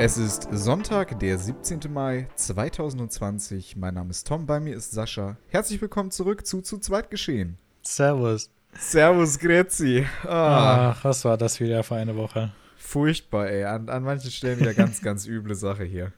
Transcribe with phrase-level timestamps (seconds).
[0.00, 1.80] Es ist Sonntag, der 17.
[1.92, 3.76] Mai 2020.
[3.76, 5.36] Mein Name ist Tom, bei mir ist Sascha.
[5.48, 7.58] Herzlich willkommen zurück zu Zu Zweit geschehen.
[7.82, 8.48] Servus.
[8.78, 10.06] Servus, Grezi.
[10.24, 12.52] Ah, Ach, was war das wieder für eine Woche?
[12.76, 13.64] Furchtbar, ey.
[13.64, 16.12] An, an manchen Stellen wieder ganz, ganz üble Sache hier.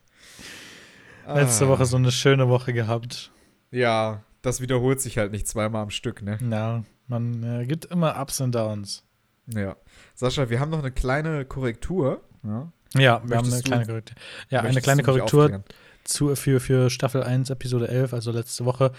[1.27, 3.33] Letzte Woche so eine schöne Woche gehabt.
[3.71, 6.37] Ja, das wiederholt sich halt nicht zweimal am Stück, ne?
[6.51, 9.05] Ja, man äh, gibt immer Ups und Downs.
[9.47, 9.77] Ja.
[10.15, 12.21] Sascha, wir haben noch eine kleine Korrektur.
[12.43, 14.17] Ja, ja wir haben eine kleine Korrektur.
[14.49, 15.65] Ja, eine kleine Korrektur
[16.05, 18.93] zu, für, für Staffel 1, Episode 11, also letzte Woche.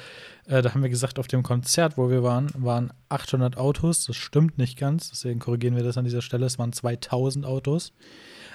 [0.47, 4.05] Äh, da haben wir gesagt, auf dem Konzert, wo wir waren, waren 800 Autos.
[4.05, 6.45] Das stimmt nicht ganz, deswegen korrigieren wir das an dieser Stelle.
[6.45, 7.93] Es waren 2000 Autos.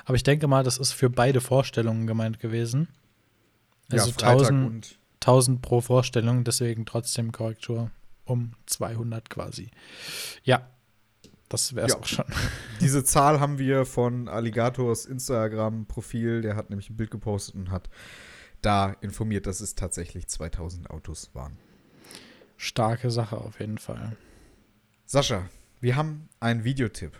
[0.05, 2.89] Aber ich denke mal, das ist für beide Vorstellungen gemeint gewesen.
[3.91, 7.91] Also ja, 1000, 1000 pro Vorstellung, deswegen trotzdem Korrektur
[8.25, 9.71] um 200 quasi.
[10.45, 10.69] Ja,
[11.49, 11.99] das wäre es ja.
[11.99, 12.25] auch schon.
[12.81, 16.43] Diese Zahl haben wir von Alligators Instagram-Profil.
[16.43, 17.89] Der hat nämlich ein Bild gepostet und hat
[18.63, 21.57] da informiert, dass es tatsächlich 2000 Autos waren.
[22.57, 24.17] Starke Sache auf jeden Fall.
[25.05, 25.49] Sascha,
[25.81, 27.13] wir haben einen Videotipp.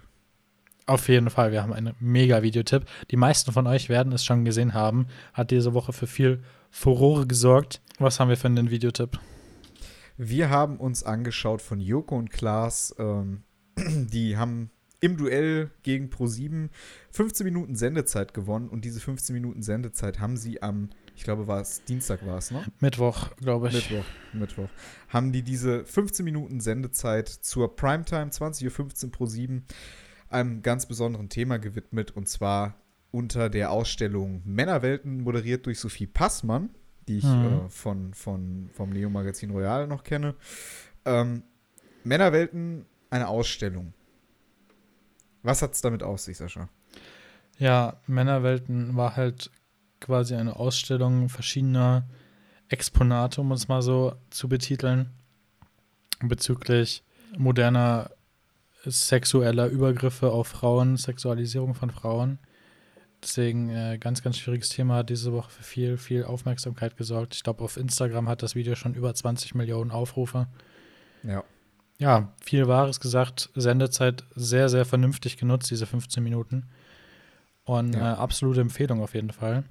[0.87, 2.85] Auf jeden Fall, wir haben einen mega Videotipp.
[3.11, 5.09] Die meisten von euch werden es schon gesehen haben.
[5.33, 7.81] Hat diese Woche für viel Furore gesorgt.
[7.99, 9.19] Was haben wir für einen Videotipp?
[10.17, 13.43] Wir haben uns angeschaut von Joko und Klaas ähm,
[13.77, 14.71] die haben
[15.07, 16.69] im Duell gegen Pro7
[17.13, 21.61] 15 Minuten Sendezeit gewonnen und diese 15 Minuten Sendezeit haben sie am, ich glaube, war
[21.61, 22.65] es Dienstag war es, ne?
[22.81, 23.75] Mittwoch, glaube ich.
[23.75, 24.69] Mittwoch, Mittwoch.
[25.09, 29.63] Haben die diese 15 Minuten Sendezeit zur Primetime 20.15 Uhr Pro7
[30.29, 32.75] einem ganz besonderen Thema gewidmet und zwar
[33.13, 36.71] unter der Ausstellung Männerwelten moderiert durch Sophie Passmann,
[37.07, 37.45] die ich mhm.
[37.67, 40.35] äh, von, von, vom Neo Magazin Royal noch kenne.
[41.05, 41.45] Ähm,
[42.03, 43.95] Männerwelten eine Ausstellung.
[45.47, 46.69] Was hat es damit auf sich, Sascha?
[47.57, 49.53] Ja, Männerwelten war halt
[50.01, 52.05] quasi eine Ausstellung verschiedener
[52.69, 55.11] Exponate, um es mal so zu betiteln,
[56.21, 57.05] bezüglich
[57.39, 58.11] moderner
[58.85, 62.41] sexueller Übergriffe auf Frauen, Sexualisierung von Frauen.
[63.23, 67.37] Deswegen äh, ganz, ganz schwieriges Thema hat diese Woche für viel, viel Aufmerksamkeit gesorgt.
[67.37, 70.49] Ich glaube, auf Instagram hat das Video schon über 20 Millionen Aufrufe.
[71.23, 71.45] Ja
[71.99, 73.51] ja, viel Wahres gesagt.
[73.55, 76.67] Sendezeit sehr, sehr vernünftig genutzt, diese 15 Minuten.
[77.65, 78.13] Und ja.
[78.13, 79.65] äh, absolute Empfehlung auf jeden Fall.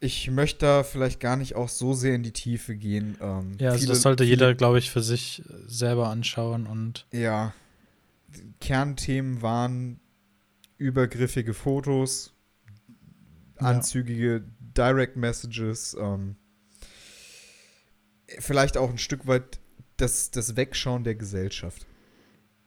[0.00, 3.16] Ich möchte da vielleicht gar nicht auch so sehr in die Tiefe gehen.
[3.20, 7.06] Ähm, ja, also das sollte jeder, glaube ich, für sich selber anschauen und.
[7.12, 7.54] Ja.
[8.60, 10.00] Kernthemen waren
[10.76, 12.34] übergriffige Fotos,
[13.60, 13.68] ja.
[13.68, 14.44] anzügige
[14.76, 16.36] Direct Messages, ähm,
[18.40, 19.60] vielleicht auch ein Stück weit
[19.96, 21.86] das, das Wegschauen der Gesellschaft.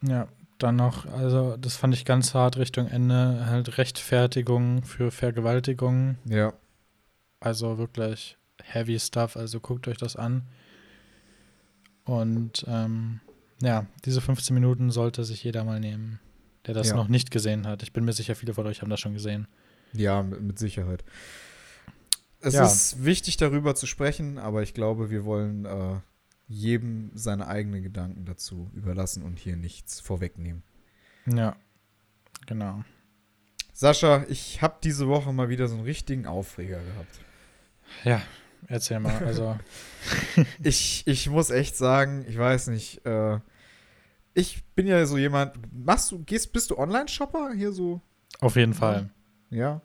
[0.02, 0.28] Ja,
[0.58, 6.18] dann noch, also das fand ich ganz hart Richtung Ende, halt Rechtfertigung für Vergewaltigung.
[6.26, 6.54] Ja.
[7.40, 10.44] Also wirklich heavy stuff, also guckt euch das an.
[12.06, 13.20] Und ähm,
[13.62, 16.20] ja, diese 15 Minuten sollte sich jeder mal nehmen,
[16.66, 16.96] der das ja.
[16.96, 17.84] noch nicht gesehen hat.
[17.84, 19.48] Ich bin mir sicher, viele von euch haben das schon gesehen.
[19.94, 21.04] Ja, mit, Sicherheit.
[22.40, 22.66] Es ja.
[22.66, 25.96] ist wichtig, darüber zu sprechen, aber ich glaube, wir wollen äh,
[26.48, 30.64] jedem seine eigenen Gedanken dazu überlassen und hier nichts vorwegnehmen.
[31.26, 31.56] Ja,
[32.46, 32.84] genau.
[33.74, 37.20] Sascha, ich habe diese Woche mal wieder so einen richtigen Aufreger gehabt.
[38.04, 38.22] Ja,
[38.68, 39.24] erzähl mal.
[39.24, 39.58] Also
[40.64, 43.06] ich, ich muss echt sagen, ich weiß nicht.
[43.06, 43.40] Äh,
[44.34, 45.56] ich bin ja so jemand.
[45.74, 48.02] Machst du, gehst, bist du Online-Shopper hier so?
[48.40, 49.10] Auf jeden Fall.
[49.50, 49.82] Ja.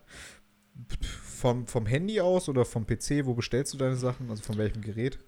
[1.21, 3.25] Vom, vom Handy aus oder vom PC?
[3.25, 4.29] Wo bestellst du deine Sachen?
[4.29, 5.19] Also von welchem Gerät?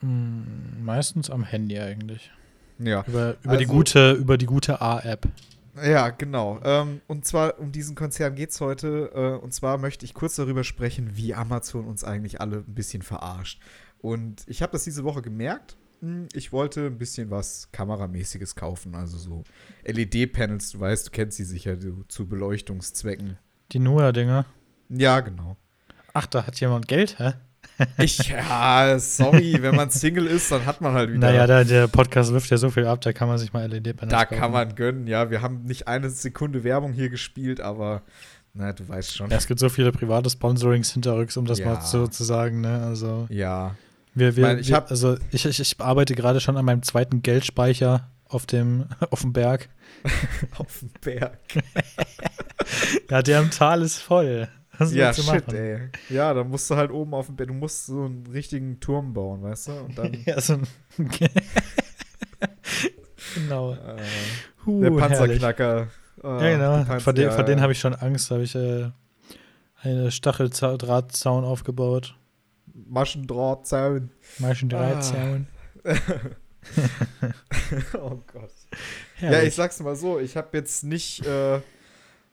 [0.00, 2.30] Hm, meistens am Handy eigentlich.
[2.78, 3.04] Ja.
[3.06, 5.28] Über, über also, die gute, über die gute A-App.
[5.82, 6.60] Ja, genau.
[6.64, 9.10] Ähm, und zwar um diesen Konzern geht es heute.
[9.14, 13.02] Äh, und zwar möchte ich kurz darüber sprechen, wie Amazon uns eigentlich alle ein bisschen
[13.02, 13.60] verarscht.
[13.98, 15.76] Und ich habe das diese Woche gemerkt.
[16.00, 18.94] Hm, ich wollte ein bisschen was Kameramäßiges kaufen.
[18.94, 19.44] Also so
[19.84, 23.38] LED-Panels, du weißt, du kennst sie sicher du, zu Beleuchtungszwecken.
[23.72, 24.46] Die Nua-Dinger?
[24.88, 25.56] Ja, genau.
[26.12, 27.34] Ach, da hat jemand Geld, hä?
[27.98, 31.18] Ich, ja, sorry, wenn man Single ist, dann hat man halt wieder.
[31.26, 34.10] Naja, der, der Podcast wirft ja so viel ab, da kann man sich mal LED-Panels
[34.10, 34.40] Da kaufen.
[34.40, 35.30] kann man gönnen, ja.
[35.30, 38.02] Wir haben nicht eine Sekunde Werbung hier gespielt, aber
[38.54, 39.30] na, du weißt schon.
[39.30, 41.66] Ja, es gibt so viele private Sponsorings hinterrücks, um das ja.
[41.66, 42.82] mal so zu sagen, ne?
[42.82, 43.26] Also.
[43.28, 43.74] Ja.
[44.14, 46.82] Wir, wir, ich, mein, ich hab, also ich, ich, ich arbeite gerade schon an meinem
[46.82, 49.68] zweiten Geldspeicher auf dem, auf dem Berg.
[50.58, 51.38] auf dem Berg.
[53.10, 54.48] ja, der im Tal ist voll.
[54.78, 55.54] Was ja, shit, machen?
[55.54, 55.88] ey.
[56.08, 59.12] Ja, dann musst du halt oben auf dem Bett, du musst so einen richtigen Turm
[59.12, 59.72] bauen, weißt du?
[59.72, 60.16] Und dann.
[60.26, 60.66] ja, so ein.
[63.34, 63.72] genau.
[63.72, 65.88] Äh, uh, der Panzerknacker
[66.22, 66.58] herrlich.
[66.58, 67.00] ja, genau.
[67.00, 68.30] Vor, den, ja, denen habe ich schon Angst.
[68.30, 68.90] Da habe ich äh,
[69.82, 72.16] eine Stacheldrahtzaun aufgebaut.
[72.88, 74.10] Maschendrahtzaun.
[74.38, 75.46] Maschendrahtzaun.
[75.84, 75.94] Ah.
[78.00, 78.50] oh Gott.
[79.14, 79.38] Herrlich.
[79.38, 81.60] Ja, ich sag's mal so, ich habe jetzt nicht, äh,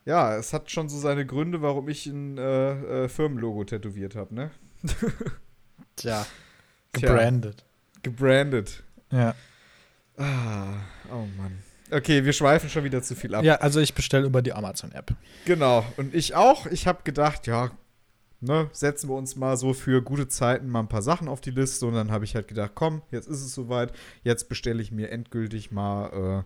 [0.06, 4.34] ja, es hat schon so seine Gründe, warum ich ein äh, äh, Firmenlogo tätowiert habe,
[4.36, 4.52] ne?
[5.96, 6.26] Tja,
[6.92, 7.64] gebrandet.
[8.02, 8.84] Gebrandet.
[9.12, 9.36] Ja.
[10.18, 10.74] Ah,
[11.10, 11.64] oh Mann.
[11.92, 13.44] Okay, wir schweifen schon wieder zu viel ab.
[13.44, 15.16] Ja, also ich bestelle über die Amazon-App.
[15.46, 15.86] Genau.
[15.98, 16.66] Und ich auch.
[16.66, 17.72] Ich habe gedacht, ja,
[18.42, 21.52] ne, setzen wir uns mal so für gute Zeiten mal ein paar Sachen auf die
[21.52, 21.86] Liste.
[21.86, 23.94] Und dann habe ich halt gedacht, komm, jetzt ist es soweit.
[24.24, 26.46] Jetzt bestelle ich mir endgültig mal,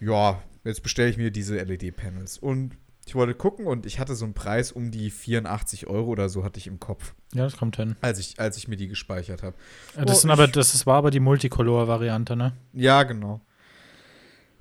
[0.00, 2.38] äh, ja, jetzt bestelle ich mir diese LED-Panels.
[2.38, 2.76] Und
[3.06, 6.42] ich wollte gucken und ich hatte so einen Preis um die 84 Euro oder so
[6.42, 7.14] hatte ich im Kopf.
[7.34, 7.96] Ja, das kommt hin.
[8.00, 9.56] Als ich, als ich mir die gespeichert habe.
[9.96, 12.56] Ja, das, oh, aber, das war aber die Multicolor-Variante, ne?
[12.72, 13.40] Ja, genau.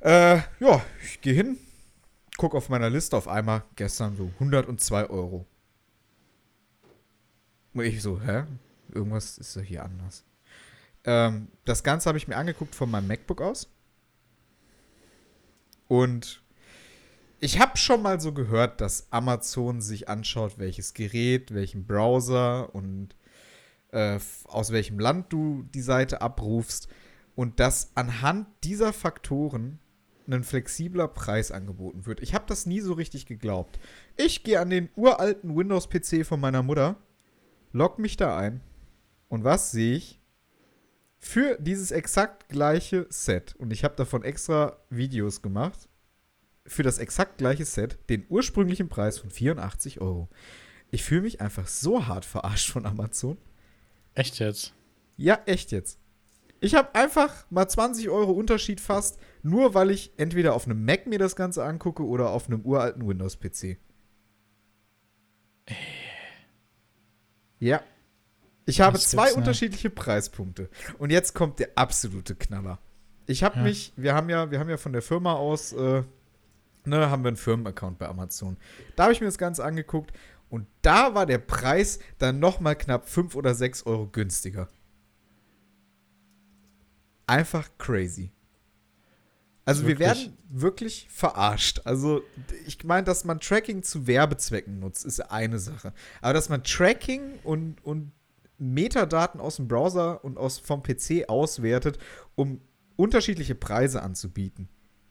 [0.02, 1.58] Äh, ja, ich gehe hin,
[2.38, 5.46] gucke auf meiner Liste auf einmal gestern so 102 Euro.
[7.74, 8.44] Und ich so, hä?
[8.94, 10.26] Irgendwas ist ja hier anders.
[11.06, 13.73] Ähm, das Ganze habe ich mir angeguckt von meinem MacBook aus.
[15.94, 16.42] Und
[17.40, 23.10] ich habe schon mal so gehört, dass Amazon sich anschaut, welches Gerät, welchen Browser und
[23.92, 26.88] äh, aus welchem Land du die Seite abrufst.
[27.36, 29.78] Und dass anhand dieser Faktoren
[30.26, 32.24] ein flexibler Preis angeboten wird.
[32.24, 33.78] Ich habe das nie so richtig geglaubt.
[34.18, 36.96] Ich gehe an den uralten Windows-PC von meiner Mutter,
[37.72, 38.62] log mich da ein
[39.30, 40.23] und was sehe ich?
[41.26, 45.88] Für dieses exakt gleiche Set, und ich habe davon extra Videos gemacht,
[46.68, 50.28] für das exakt gleiche Set den ursprünglichen Preis von 84 Euro.
[50.92, 53.38] Ich fühle mich einfach so hart verarscht von Amazon.
[54.16, 54.74] Echt jetzt?
[55.16, 55.98] Ja, echt jetzt.
[56.60, 61.08] Ich habe einfach mal 20 Euro Unterschied fast, nur weil ich entweder auf einem Mac
[61.08, 63.78] mir das Ganze angucke oder auf einem uralten Windows-PC.
[65.68, 65.74] Äh.
[67.60, 67.82] Ja.
[68.66, 69.36] Ich habe zwei ne?
[69.36, 70.70] unterschiedliche Preispunkte.
[70.98, 72.80] Und jetzt kommt der absolute Knaller.
[73.26, 73.64] Ich habe ja.
[73.64, 76.04] mich, wir haben ja, wir haben ja von der Firma aus, äh,
[76.86, 78.58] ne, haben wir einen Firmenaccount bei Amazon.
[78.96, 80.12] Da habe ich mir das Ganze angeguckt
[80.50, 84.70] und da war der Preis dann noch mal knapp 5 oder 6 Euro günstiger
[87.28, 88.32] einfach crazy.
[89.66, 90.00] Also wirklich?
[90.00, 91.82] wir werden wirklich verarscht.
[91.86, 92.22] Also
[92.66, 95.94] ich meine, dass man Tracking zu Werbezwecken nutzt, ist eine Sache.
[96.22, 98.12] Aber dass man Tracking und, und
[98.58, 101.98] Metadaten aus dem Browser und aus, vom PC auswertet,
[102.36, 102.62] um
[102.96, 104.70] unterschiedliche Preise anzubieten,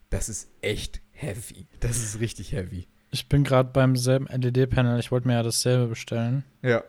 [0.09, 1.67] das ist echt heavy.
[1.79, 2.87] Das ist richtig heavy.
[3.11, 4.99] Ich bin gerade beim selben LED-Panel.
[4.99, 6.43] Ich wollte mir ja dasselbe bestellen.
[6.61, 6.83] Ja.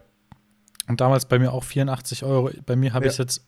[0.87, 2.51] Und damals bei mir auch 84 Euro.
[2.67, 3.11] Bei mir habe ja.
[3.11, 3.47] ich jetzt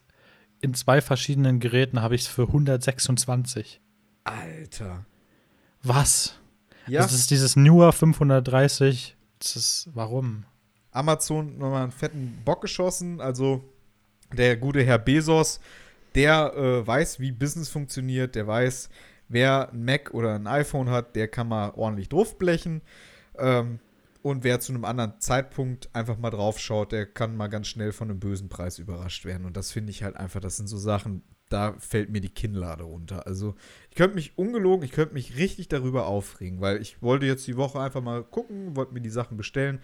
[0.61, 3.81] in zwei verschiedenen Geräten habe ich es für 126.
[4.25, 5.05] Alter.
[5.83, 6.39] Was?
[6.87, 7.03] Ja.
[7.03, 9.17] Das ist dieses Newer 530.
[9.39, 10.45] Das ist, warum?
[10.97, 13.21] Amazon nochmal einen fetten Bock geschossen.
[13.21, 13.65] Also
[14.33, 15.61] der gute Herr Bezos,
[16.15, 18.35] der äh, weiß, wie Business funktioniert.
[18.35, 18.89] Der weiß,
[19.29, 22.83] wer ein Mac oder ein iPhone hat, der kann mal ordentlich draufblechen.
[23.39, 23.79] Ähm,
[24.23, 27.93] und wer zu einem anderen Zeitpunkt einfach mal drauf schaut, der kann mal ganz schnell
[27.93, 29.47] von einem bösen Preis überrascht werden.
[29.47, 32.83] Und das finde ich halt einfach, das sind so Sachen, da fällt mir die Kinnlade
[32.83, 33.27] runter.
[33.27, 33.55] Also
[33.89, 37.57] ich könnte mich ungelogen, ich könnte mich richtig darüber aufregen, weil ich wollte jetzt die
[37.57, 39.79] Woche einfach mal gucken, wollte mir die Sachen bestellen.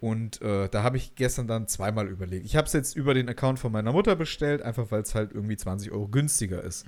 [0.00, 2.46] Und äh, da habe ich gestern dann zweimal überlegt.
[2.46, 5.32] Ich habe es jetzt über den Account von meiner Mutter bestellt, einfach weil es halt
[5.32, 6.86] irgendwie 20 Euro günstiger ist.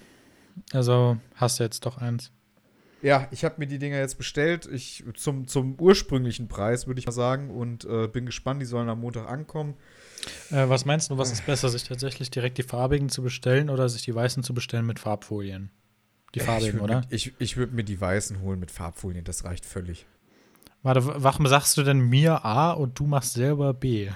[0.73, 2.31] Also hast du jetzt doch eins.
[3.03, 4.67] Ja, ich habe mir die Dinger jetzt bestellt.
[4.73, 7.51] Ich, zum, zum ursprünglichen Preis, würde ich mal sagen.
[7.51, 9.75] Und äh, bin gespannt, die sollen am Montag ankommen.
[10.51, 13.89] Äh, was meinst du, was ist besser, sich tatsächlich direkt die farbigen zu bestellen oder
[13.89, 15.71] sich die weißen zu bestellen mit Farbfolien?
[16.35, 17.01] Die farbigen, ich oder?
[17.01, 20.07] Mit, ich ich würde mir die weißen holen mit Farbfolien, das reicht völlig.
[20.83, 24.11] Warte, warum sagst du denn mir A und du machst selber B?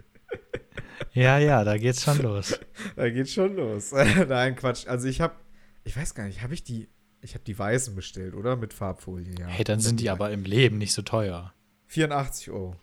[1.12, 2.58] ja, ja, da geht's schon los.
[2.96, 3.92] da geht's schon los.
[4.28, 4.86] Nein, Quatsch.
[4.86, 5.34] Also ich habe,
[5.84, 6.88] ich weiß gar nicht, habe ich die
[7.22, 8.56] ich habe die weißen bestellt, oder?
[8.56, 9.46] Mit Farbfolie, ja.
[9.46, 11.52] Hey, dann sind die aber im Leben nicht so teuer.
[11.86, 12.76] 84 Euro.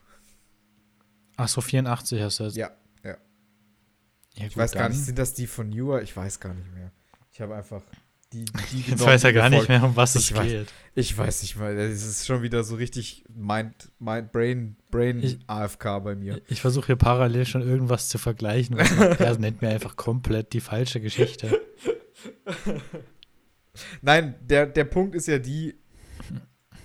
[1.38, 2.56] Ach so, 84 hast du jetzt.
[2.56, 2.72] Ja,
[3.04, 3.18] ja.
[4.36, 6.02] ja ich weiß gar nicht, sind das die von Newer?
[6.02, 6.92] Ich weiß gar nicht mehr.
[7.32, 7.82] Ich habe einfach
[8.34, 10.74] die, die Jetzt weiß er gar nicht mehr, um was es weiß, geht.
[10.96, 11.78] Ich weiß nicht mal.
[11.78, 16.42] Es ist schon wieder so richtig Mind, Mind Brain, Brain ich, AFK bei mir.
[16.48, 18.78] Ich versuche hier parallel schon irgendwas zu vergleichen.
[19.20, 21.62] er nennt mir einfach komplett die falsche Geschichte.
[24.02, 25.76] Nein, der, der Punkt ist ja die.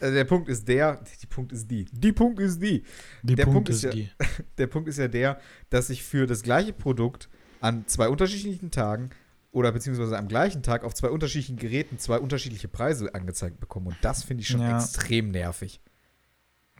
[0.00, 1.02] Äh, der Punkt ist der.
[1.22, 1.86] Die Punkt ist die.
[1.90, 2.84] Die Punkt ist die.
[3.22, 4.08] Die der Punkt, Punkt ist, ja, die.
[4.58, 7.28] Der Punkt ist ja der, dass ich für das gleiche Produkt
[7.60, 9.10] an zwei unterschiedlichen Tagen
[9.52, 13.88] oder beziehungsweise am gleichen Tag auf zwei unterschiedlichen Geräten zwei unterschiedliche Preise angezeigt bekommen.
[13.88, 14.76] Und das finde ich schon ja.
[14.76, 15.80] extrem nervig.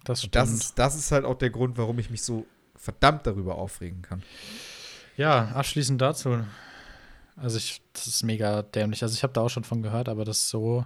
[0.05, 0.35] Das stimmt.
[0.35, 4.03] Das ist, das ist halt auch der Grund, warum ich mich so verdammt darüber aufregen
[4.03, 4.23] kann.
[5.17, 6.45] Ja, abschließend dazu.
[7.37, 9.03] Also ich, das ist mega dämlich.
[9.03, 10.85] Also ich habe da auch schon von gehört, aber das ist so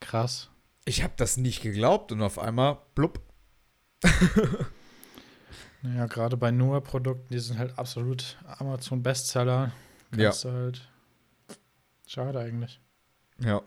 [0.00, 0.50] krass.
[0.84, 3.20] Ich habe das nicht geglaubt und auf einmal blub.
[5.82, 9.72] naja, gerade bei Noah-Produkten, die sind halt absolut Amazon-Bestseller.
[10.16, 10.32] Ja.
[10.32, 10.88] Halt
[12.06, 12.80] schade eigentlich.
[13.42, 13.62] Ja.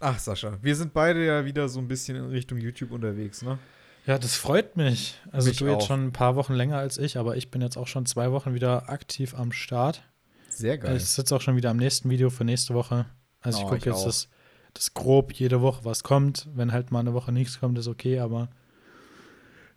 [0.00, 3.58] Ach, Sascha, wir sind beide ja wieder so ein bisschen in Richtung YouTube unterwegs, ne?
[4.06, 5.20] Ja, das freut mich.
[5.30, 5.72] Also mich du auch.
[5.74, 8.32] jetzt schon ein paar Wochen länger als ich, aber ich bin jetzt auch schon zwei
[8.32, 10.02] Wochen wieder aktiv am Start.
[10.48, 10.96] Sehr geil.
[10.96, 13.06] Ich sitze auch schon wieder am nächsten Video für nächste Woche.
[13.40, 14.28] Also oh, ich gucke jetzt das,
[14.74, 16.48] das grob jede Woche, was kommt.
[16.54, 18.48] Wenn halt mal eine Woche nichts kommt, ist okay, aber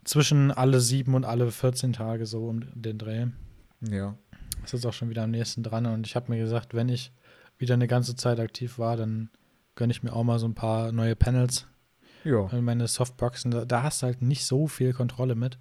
[0.04, 3.28] zwischen alle sieben und alle 14 Tage so um den Dreh.
[3.82, 4.18] Ja.
[4.66, 7.12] Ist jetzt auch schon wieder am nächsten dran und ich habe mir gesagt, wenn ich
[7.58, 9.30] wieder eine ganze Zeit aktiv war, dann
[9.76, 11.68] gönne ich mir auch mal so ein paar neue Panels.
[12.24, 12.50] Ja.
[12.60, 15.58] Meine Softboxen, da, da hast du halt nicht so viel Kontrolle mit.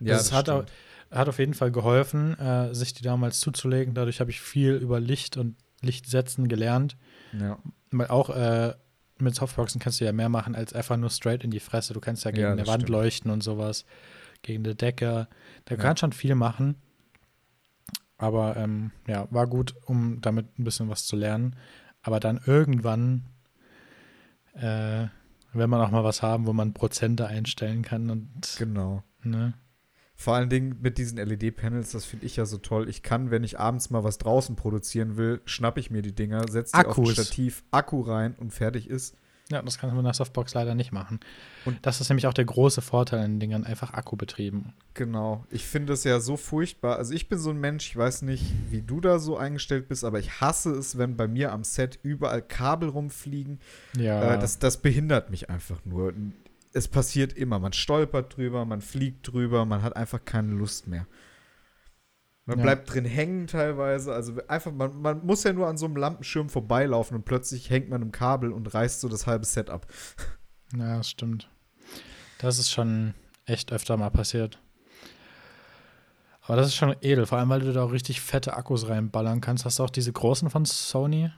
[0.00, 0.64] Ja, also es hat, auch,
[1.10, 3.94] hat auf jeden Fall geholfen, äh, sich die damals zuzulegen.
[3.94, 6.96] Dadurch habe ich viel über Licht und Lichtsetzen gelernt.
[7.38, 7.58] Ja.
[7.90, 8.74] Weil auch äh,
[9.18, 11.94] mit Softboxen kannst du ja mehr machen als einfach nur straight in die Fresse.
[11.94, 12.90] Du kannst ja gegen ja, eine Wand stimmt.
[12.90, 13.84] leuchten und sowas,
[14.42, 15.28] gegen eine Decke.
[15.64, 15.80] Da ja.
[15.80, 16.76] kannst schon viel machen.
[18.18, 21.56] Aber ähm, ja, war gut, um damit ein bisschen was zu lernen.
[22.02, 23.26] Aber dann irgendwann,
[24.54, 25.06] äh,
[25.52, 29.02] wenn man auch mal was haben, wo man Prozente einstellen kann und genau.
[29.22, 29.54] Ne?
[30.14, 32.88] Vor allen Dingen mit diesen LED-Panels, das finde ich ja so toll.
[32.88, 36.48] Ich kann, wenn ich abends mal was draußen produzieren will, schnappe ich mir die Dinger,
[36.48, 36.98] setze die Akkus.
[36.98, 39.14] auf ein Stativ, Akku rein und fertig ist.
[39.50, 41.20] Ja, das kann man mit einer Softbox leider nicht machen.
[41.64, 44.72] Und das ist nämlich auch der große Vorteil an den Dingern, einfach Akkubetrieben.
[44.94, 45.44] Genau.
[45.50, 46.96] Ich finde es ja so furchtbar.
[46.96, 50.02] Also ich bin so ein Mensch, ich weiß nicht, wie du da so eingestellt bist,
[50.02, 53.60] aber ich hasse es, wenn bei mir am Set überall Kabel rumfliegen.
[53.96, 54.34] Ja.
[54.34, 56.12] Äh, das, das behindert mich einfach nur
[56.76, 57.58] es passiert immer.
[57.58, 61.06] Man stolpert drüber, man fliegt drüber, man hat einfach keine Lust mehr.
[62.46, 62.62] Man ja.
[62.62, 64.12] bleibt drin hängen teilweise.
[64.12, 67.90] Also einfach, man, man muss ja nur an so einem Lampenschirm vorbeilaufen und plötzlich hängt
[67.90, 69.86] man im Kabel und reißt so das halbe Set ab.
[70.76, 71.48] Ja, das stimmt.
[72.38, 74.60] Das ist schon echt öfter mal passiert.
[76.42, 79.40] Aber das ist schon edel, vor allem weil du da auch richtig fette Akkus reinballern
[79.40, 79.64] kannst.
[79.64, 81.30] Hast du auch diese großen von Sony?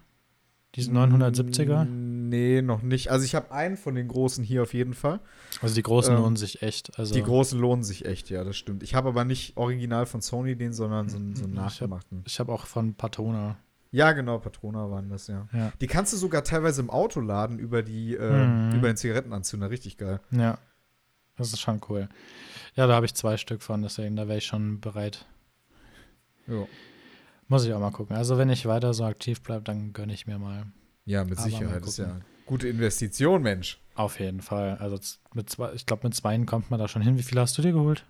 [0.77, 1.85] Diesen 970er?
[2.29, 3.11] Nee, noch nicht.
[3.11, 5.21] Also ich habe einen von den großen hier auf jeden Fall.
[5.63, 6.99] Also die großen ähm, lohnen sich echt.
[6.99, 8.83] Also die großen lohnen sich echt, ja, das stimmt.
[8.83, 12.23] Ich habe aber nicht original von Sony den, sondern so, einen, so einen nachgemachten.
[12.27, 13.57] Ich habe hab auch von Patrona.
[13.91, 15.49] Ja, genau, Patrona waren das, ja.
[15.53, 15.73] ja.
[15.81, 18.75] Die kannst du sogar teilweise im Auto laden über die, äh, mhm.
[18.75, 20.21] über den Zigarettenanzünder, richtig geil.
[20.31, 20.59] Ja.
[21.37, 22.09] Das ist schon cool.
[22.75, 25.27] Ja, da habe ich zwei Stück von, deswegen, da wäre ich schon bereit.
[26.47, 26.67] Ja.
[27.47, 28.15] Muss ich auch mal gucken.
[28.15, 30.67] Also, wenn ich weiter so aktiv bleibe, dann gönne ich mir mal.
[31.09, 31.81] Ja, mit Aber Sicherheit.
[31.81, 33.81] Das ist ja gute Investition, Mensch.
[33.95, 34.77] Auf jeden Fall.
[34.77, 34.99] Also,
[35.33, 37.17] mit zwei, ich glaube, mit zweien kommt man da schon hin.
[37.17, 38.05] Wie viele hast du dir geholt?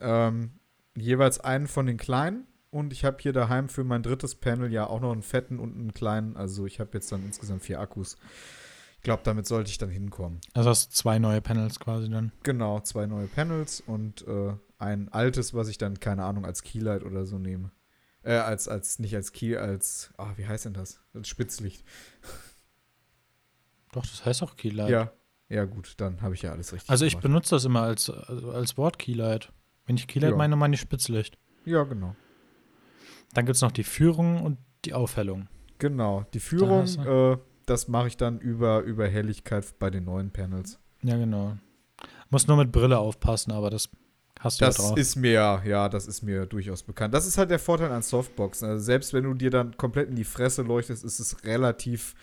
[0.00, 0.58] Ähm,
[0.96, 2.48] jeweils einen von den kleinen.
[2.70, 5.76] Und ich habe hier daheim für mein drittes Panel ja auch noch einen fetten und
[5.76, 6.36] einen kleinen.
[6.36, 8.16] Also, ich habe jetzt dann insgesamt vier Akkus.
[8.96, 10.40] Ich glaube, damit sollte ich dann hinkommen.
[10.54, 12.32] Also hast du zwei neue Panels quasi dann?
[12.42, 17.04] Genau, zwei neue Panels und äh, ein altes, was ich dann, keine Ahnung, als Keylight
[17.04, 17.70] oder so nehme.
[18.24, 21.00] Äh, als, als, nicht als Key, als, ah, wie heißt denn das?
[21.12, 21.84] Als Spitzlicht.
[23.92, 24.88] Doch, das heißt auch Keylight.
[24.88, 25.12] Ja,
[25.48, 27.22] ja gut, dann habe ich ja alles richtig Also ich gemacht.
[27.22, 29.52] benutze das immer als, also als Wort Keylight.
[29.86, 30.36] Wenn ich Keylight ja.
[30.36, 31.38] meine, meine ich Spitzlicht.
[31.66, 32.16] Ja, genau.
[33.34, 35.48] Dann gibt es noch die Führung und die Aufhellung.
[35.78, 40.78] Genau, die Führung, äh, das mache ich dann über, über Helligkeit bei den neuen Panels.
[41.02, 41.58] Ja, genau.
[42.30, 43.90] Muss nur mit Brille aufpassen, aber das
[44.44, 47.14] Hast du das ja ist mir, ja, das ist mir durchaus bekannt.
[47.14, 48.68] Das ist halt der Vorteil an Softboxen.
[48.68, 52.14] Also selbst wenn du dir dann komplett in die Fresse leuchtest, ist es relativ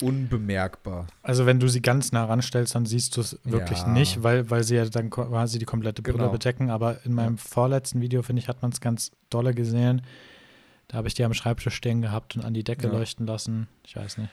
[0.00, 1.06] unbemerkbar.
[1.22, 3.88] Also wenn du sie ganz nah ranstellst, dann siehst du es wirklich ja.
[3.88, 6.32] nicht, weil, weil sie ja dann quasi die komplette Brille genau.
[6.32, 6.70] bedecken.
[6.70, 10.00] Aber in meinem vorletzten Video, finde ich, hat man es ganz dolle gesehen.
[10.88, 12.92] Da habe ich die am Schreibtisch stehen gehabt und an die Decke ja.
[12.92, 13.68] leuchten lassen.
[13.86, 14.30] Ich weiß nicht.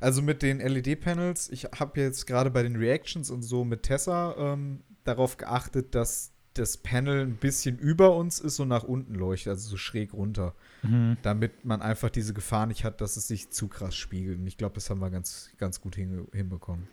[0.00, 4.34] Also mit den LED-Panels, ich habe jetzt gerade bei den Reactions und so mit Tessa
[4.38, 9.50] ähm, darauf geachtet, dass das Panel ein bisschen über uns ist und nach unten leuchtet,
[9.50, 10.54] also so schräg runter.
[10.82, 11.16] Mhm.
[11.22, 14.38] Damit man einfach diese Gefahr nicht hat, dass es sich zu krass spiegelt.
[14.38, 16.88] Und ich glaube, das haben wir ganz, ganz gut hin, hinbekommen.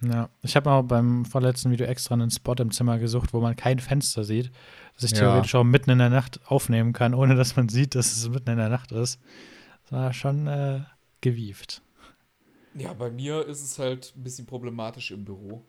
[0.00, 3.56] Ja, ich habe auch beim vorletzten Video extra einen Spot im Zimmer gesucht, wo man
[3.56, 4.52] kein Fenster sieht,
[4.94, 5.18] dass ich ja.
[5.18, 8.50] theoretisch auch mitten in der Nacht aufnehmen kann, ohne dass man sieht, dass es mitten
[8.50, 9.18] in der Nacht ist.
[9.84, 10.80] Das war schon äh,
[11.20, 11.82] gewieft.
[12.74, 15.64] Ja, bei mir ist es halt ein bisschen problematisch im Büro.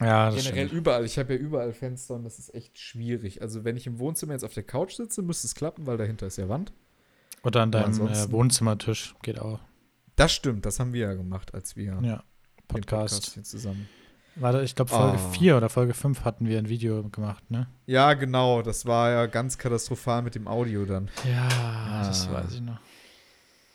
[0.00, 0.72] Ja, Generell stimmt.
[0.72, 1.04] überall.
[1.04, 3.42] Ich habe ja überall Fenster und das ist echt schwierig.
[3.42, 6.26] Also, wenn ich im Wohnzimmer jetzt auf der Couch sitze, müsste es klappen, weil dahinter
[6.26, 6.72] ist ja Wand.
[7.42, 9.60] Oder an deinem äh, Wohnzimmertisch geht auch.
[10.16, 12.24] Das stimmt, das haben wir ja gemacht, als wir ja,
[12.66, 13.26] Podcast.
[13.26, 13.88] Podcast zusammen.
[14.34, 15.56] Warte, ich glaube Folge 4 oh.
[15.56, 17.66] oder Folge 5 hatten wir ein Video gemacht, ne?
[17.86, 21.10] Ja, genau, das war ja ganz katastrophal mit dem Audio dann.
[21.28, 22.78] Ja, ah, das weiß ich noch.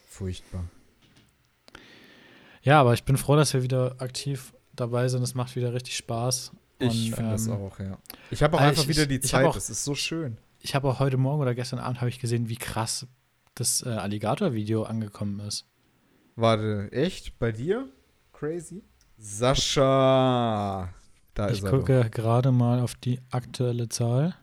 [0.08, 0.64] Furchtbar.
[2.62, 5.22] Ja, aber ich bin froh, dass wir wieder aktiv dabei sind.
[5.22, 6.52] Es macht wieder richtig Spaß.
[6.78, 7.98] Ich finde ähm, das auch, ja.
[8.30, 10.38] Ich habe auch äh, einfach ich, wieder die Zeit, auch, das ist so schön.
[10.60, 13.06] Ich habe auch heute Morgen oder gestern Abend habe ich gesehen, wie krass
[13.54, 15.66] das äh, Alligator-Video angekommen ist.
[16.36, 17.38] Warte, echt?
[17.38, 17.88] Bei dir?
[18.32, 18.82] Crazy?
[19.16, 20.92] Sascha.
[21.34, 21.66] Da ich ist er.
[21.66, 24.34] Ich gucke gerade mal auf die aktuelle Zahl.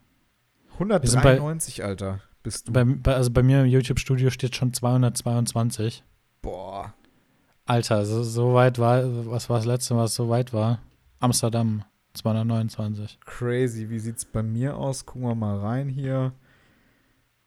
[0.73, 2.73] 193, bei, Alter, bist du.
[2.73, 6.03] Bei, bei, also bei mir im YouTube-Studio steht schon 222.
[6.41, 6.93] Boah.
[7.71, 9.01] Alter, so, so weit war,
[9.31, 10.79] was war das letzte, was so weit war?
[11.21, 11.85] Amsterdam,
[12.15, 13.17] 229.
[13.25, 15.05] Crazy, wie sieht's bei mir aus?
[15.05, 16.33] Gucken wir mal rein hier.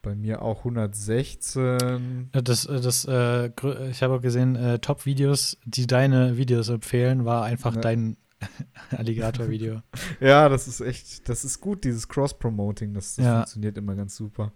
[0.00, 2.30] Bei mir auch 116.
[2.32, 3.50] Das, das, äh,
[3.90, 7.82] ich habe auch gesehen, äh, Top-Videos, die deine Videos empfehlen, war einfach ja.
[7.82, 8.16] dein
[8.96, 9.82] Alligator-Video.
[10.20, 13.36] ja, das ist echt, das ist gut, dieses Cross-Promoting, das, das ja.
[13.40, 14.52] funktioniert immer ganz super.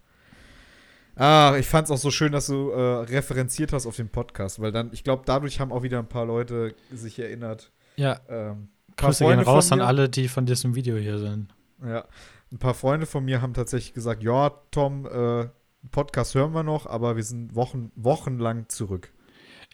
[1.19, 4.61] Ah, ich fand es auch so schön, dass du äh, referenziert hast auf den Podcast,
[4.61, 7.73] weil dann, ich glaube, dadurch haben auch wieder ein paar Leute sich erinnert.
[7.97, 8.21] Ja.
[8.29, 11.49] Ähm, Grüße gehen raus an alle, die von diesem Video hier sind.
[11.85, 12.05] Ja
[12.53, 15.49] ein paar Freunde von mir haben tatsächlich gesagt, ja, Tom, äh,
[15.91, 19.13] Podcast hören wir noch, aber wir sind Wochen, wochenlang zurück.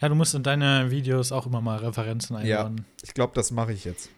[0.01, 2.77] Ja, du musst in deine Videos auch immer mal Referenzen einbauen.
[2.79, 4.11] Ja, ich glaube, das mache ich jetzt.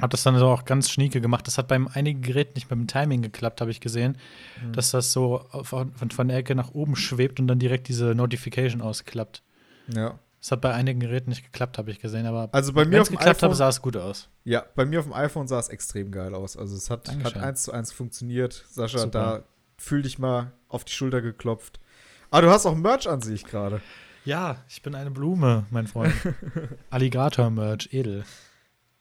[0.00, 1.46] Hab das dann so auch ganz schnieke gemacht.
[1.46, 4.18] Das hat beim einigen Geräten nicht beim Timing geklappt, habe ich gesehen.
[4.62, 4.72] Mhm.
[4.72, 8.82] Dass das so von, von der Ecke nach oben schwebt und dann direkt diese Notification
[8.82, 9.42] ausklappt.
[9.88, 10.18] Ja.
[10.40, 13.08] Das hat bei einigen Geräten nicht geklappt, habe ich gesehen, aber also bei mir auf
[13.08, 14.28] dem geklappt habe, sah es gut aus.
[14.44, 16.56] Ja, bei mir auf dem iPhone sah es extrem geil aus.
[16.56, 18.64] Also es hat, hat eins zu eins funktioniert.
[18.70, 19.10] Sascha, Super.
[19.10, 19.42] da
[19.78, 21.80] fühl dich mal auf die Schulter geklopft.
[22.30, 23.80] Ah, du hast auch Merch an sich gerade.
[24.24, 26.12] Ja, ich bin eine Blume, mein Freund.
[26.90, 28.24] Alligator-Merch, edel.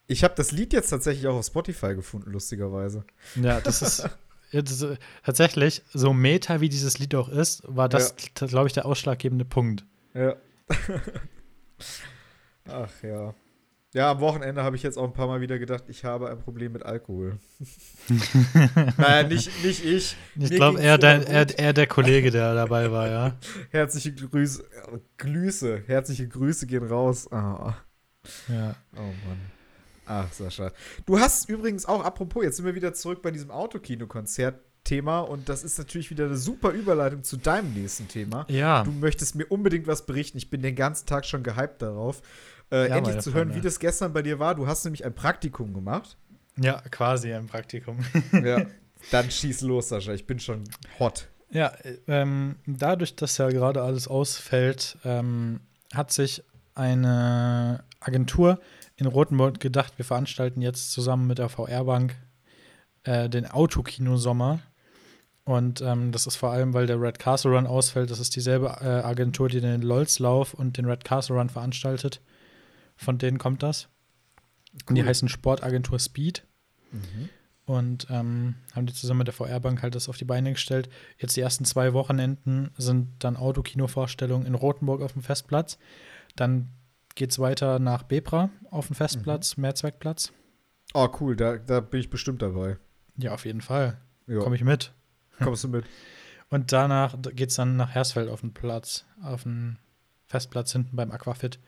[0.07, 3.03] Ich habe das Lied jetzt tatsächlich auch auf Spotify gefunden, lustigerweise.
[3.35, 4.09] Ja, das ist
[4.51, 4.85] jetzt,
[5.23, 8.47] tatsächlich, so meta wie dieses Lied auch ist, war das, ja.
[8.47, 9.83] glaube ich, der ausschlaggebende Punkt.
[10.13, 10.35] Ja.
[12.67, 13.33] Ach ja.
[13.95, 16.37] Ja, am Wochenende habe ich jetzt auch ein paar Mal wieder gedacht, ich habe ein
[16.37, 17.39] Problem mit Alkohol.
[18.97, 20.17] naja, nicht, nicht ich.
[20.37, 23.37] Ich glaube, eher, eher, eher, der Kollege, der dabei war, ja.
[23.69, 24.65] Herzliche Grüße.
[25.17, 25.83] Grüße.
[25.87, 27.29] Herzliche Grüße gehen raus.
[27.31, 27.71] Oh.
[28.49, 28.75] Ja.
[28.97, 29.54] Oh Mann.
[30.05, 30.71] Ach, Sascha.
[31.05, 34.59] Du hast übrigens auch, apropos, jetzt sind wir wieder zurück bei diesem Autokino-Konzert.
[34.85, 38.45] Thema und das ist natürlich wieder eine super Überleitung zu deinem nächsten Thema.
[38.47, 38.83] Ja.
[38.83, 40.37] Du möchtest mir unbedingt was berichten.
[40.37, 42.21] Ich bin den ganzen Tag schon gehypt darauf,
[42.71, 43.55] äh, ja, endlich zu hören, Freunde.
[43.55, 44.55] wie das gestern bei dir war.
[44.55, 46.17] Du hast nämlich ein Praktikum gemacht.
[46.57, 47.97] Ja, quasi ein Praktikum.
[48.31, 48.65] ja,
[49.11, 50.13] dann schieß los, Sascha.
[50.13, 50.63] Ich bin schon
[50.99, 51.27] hot.
[51.49, 51.73] Ja,
[52.07, 55.61] ähm, dadurch, dass ja gerade alles ausfällt, ähm,
[55.93, 56.43] hat sich
[56.75, 58.59] eine Agentur
[58.95, 62.15] in Rotenburg gedacht, wir veranstalten jetzt zusammen mit der VR-Bank
[63.03, 64.61] äh, den Autokino-Sommer
[65.45, 68.09] und ähm, das ist vor allem, weil der Red Castle Run ausfällt.
[68.09, 72.19] Das ist dieselbe äh, Agentur, die den LOLs-Lauf und den Red Castle Run veranstaltet.
[72.95, 73.87] Von denen kommt das.
[74.73, 74.81] Cool.
[74.89, 76.43] Und die heißen Sportagentur Speed.
[76.91, 77.29] Mhm.
[77.65, 80.89] Und ähm, haben die zusammen mit der VR-Bank halt das auf die Beine gestellt.
[81.19, 85.77] Jetzt die ersten zwei Wochenenden sind dann Autokino-Vorstellungen in Rothenburg auf dem Festplatz.
[86.35, 86.69] Dann
[87.15, 89.61] geht es weiter nach Bebra auf dem Festplatz, mhm.
[89.61, 90.31] Mehrzweckplatz.
[90.93, 92.77] Oh, cool, da, da bin ich bestimmt dabei.
[93.17, 93.97] Ja, auf jeden Fall.
[94.27, 94.93] Komme ich mit.
[95.41, 95.85] Kommst du mit?
[96.49, 99.77] Und danach geht es dann nach Hersfeld auf den Platz, auf den
[100.27, 101.59] Festplatz hinten beim Aquafit.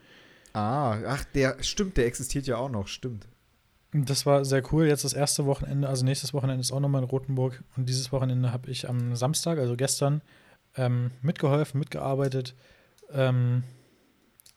[0.53, 3.27] Ah, ach, der stimmt, der existiert ja auch noch, stimmt.
[3.91, 4.85] Das war sehr cool.
[4.85, 7.63] Jetzt das erste Wochenende, also nächstes Wochenende ist auch nochmal in Rothenburg.
[7.75, 10.21] Und dieses Wochenende habe ich am Samstag, also gestern,
[10.75, 12.55] ähm, mitgeholfen, mitgearbeitet.
[13.11, 13.63] Ähm,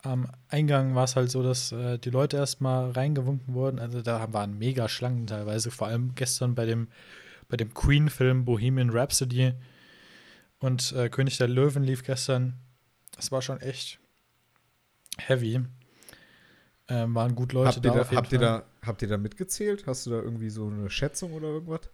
[0.02, 3.78] am Eingang war es halt so, dass äh, die Leute erstmal reingewunken wurden.
[3.78, 6.88] Also da waren mega Schlangen teilweise, vor allem gestern bei dem
[7.48, 9.54] bei dem Queen-Film Bohemian Rhapsody
[10.60, 12.54] und äh, König der Löwen lief gestern.
[13.16, 13.98] Das war schon echt
[15.18, 15.60] heavy.
[16.88, 19.86] Ähm, waren gut Leute habt da, da habt Ihr da, habt ihr da mitgezählt?
[19.86, 21.90] Hast du da irgendwie so eine Schätzung oder irgendwas?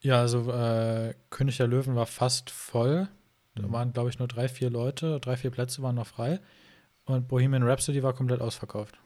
[0.00, 3.08] Ja, also äh, König der Löwen war fast voll.
[3.54, 3.72] Da mhm.
[3.72, 5.18] waren, glaube ich, nur drei, vier Leute.
[5.20, 6.40] Drei, vier Plätze waren noch frei.
[7.08, 8.98] Und Bohemian Rhapsody war komplett ausverkauft.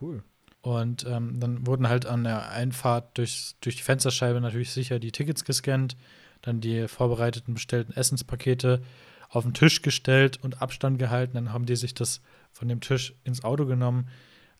[0.00, 0.22] Cool.
[0.60, 5.12] Und ähm, dann wurden halt an der Einfahrt durch, durch die Fensterscheibe natürlich sicher die
[5.12, 5.96] Tickets gescannt,
[6.42, 8.82] dann die vorbereiteten bestellten Essenspakete
[9.30, 11.34] auf den Tisch gestellt und Abstand gehalten.
[11.34, 12.20] Dann haben die sich das
[12.52, 14.08] von dem Tisch ins Auto genommen.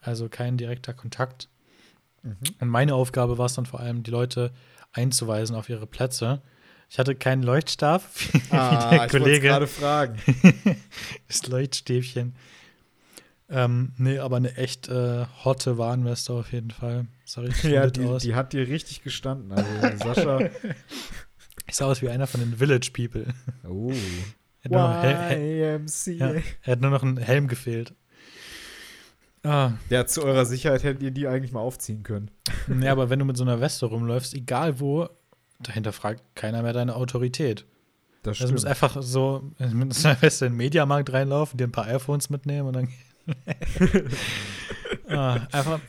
[0.01, 1.49] Also kein direkter Kontakt.
[2.23, 2.37] Mhm.
[2.61, 4.53] Und meine Aufgabe war es dann vor allem, die Leute
[4.92, 6.40] einzuweisen auf ihre Plätze.
[6.88, 9.37] Ich hatte keinen Leuchtstab, wie, ah, der Kollege.
[9.37, 10.18] Ich gerade fragen.
[11.29, 12.35] das Leuchtstäbchen.
[13.49, 17.07] Ähm, nee, aber eine echt äh, hotte Warnweste auf jeden Fall.
[17.25, 18.22] Sah richtig ja, die, aus.
[18.22, 19.53] die hat dir richtig gestanden.
[19.53, 19.70] Also
[20.14, 20.51] Sascha.
[21.66, 23.27] ich sah aus wie einer von den Village People.
[23.68, 23.92] Oh.
[24.64, 26.11] YMCA.
[26.11, 27.94] Ja, er hat nur noch einen Helm gefehlt.
[29.44, 29.75] Ah.
[29.90, 32.33] Ja, zu eurer Sicherheit hättet ihr die eigentlich mal aufziehen können.
[32.81, 35.09] Ja, aber wenn du mit so einer Weste rumläufst, egal wo,
[35.59, 37.66] dahinter fragt keiner mehr deine Autorität.
[38.23, 38.42] Das stimmt.
[38.42, 42.31] Also du musst einfach so einer Weste in den Mediamarkt reinlaufen, dir ein paar iPhones
[42.31, 42.88] mitnehmen und dann
[45.09, 45.81] ah, einfach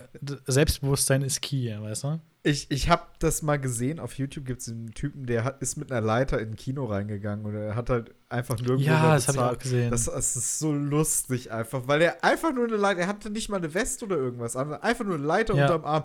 [0.47, 2.19] Selbstbewusstsein ist key, weißt du?
[2.43, 5.75] Ich, ich habe das mal gesehen, auf YouTube gibt es einen Typen, der hat, ist
[5.75, 9.27] mit einer Leiter in ein Kino reingegangen und er hat halt einfach nirgendwo Ja, das
[9.27, 9.91] habe ich auch gesehen.
[9.91, 13.49] Das, das, ist so lustig einfach, weil er einfach nur eine Leiter, er hatte nicht
[13.49, 15.65] mal eine Weste oder irgendwas einfach nur eine Leiter ja.
[15.65, 16.03] unterm Arm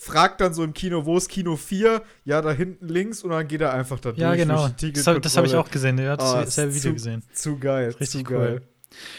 [0.00, 2.02] fragt dann so im Kino, wo ist Kino 4?
[2.24, 4.38] Ja, da hinten links und dann geht er einfach da ja, durch.
[4.38, 4.68] Ja, genau.
[4.68, 5.98] Das, das habe ich auch gesehen.
[5.98, 7.22] Er hat oh, dasselbe Video zu, gesehen.
[7.34, 7.94] Zu geil.
[8.00, 8.38] Richtig zu cool.
[8.40, 8.62] Geil.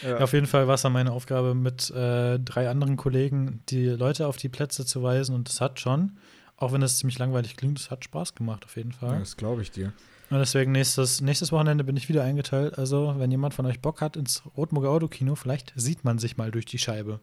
[0.02, 0.18] Ja.
[0.18, 4.26] Auf jeden Fall war es dann meine Aufgabe, mit äh, drei anderen Kollegen die Leute
[4.26, 6.18] auf die Plätze zu weisen und das hat schon,
[6.56, 9.12] auch wenn es ziemlich langweilig klingt, es hat Spaß gemacht auf jeden Fall.
[9.12, 9.92] Ja, das glaube ich dir.
[10.30, 12.76] Und deswegen nächstes, nächstes Wochenende bin ich wieder eingeteilt.
[12.78, 16.50] Also, wenn jemand von euch Bock hat ins Rotmurger Autokino, vielleicht sieht man sich mal
[16.50, 17.20] durch die Scheibe.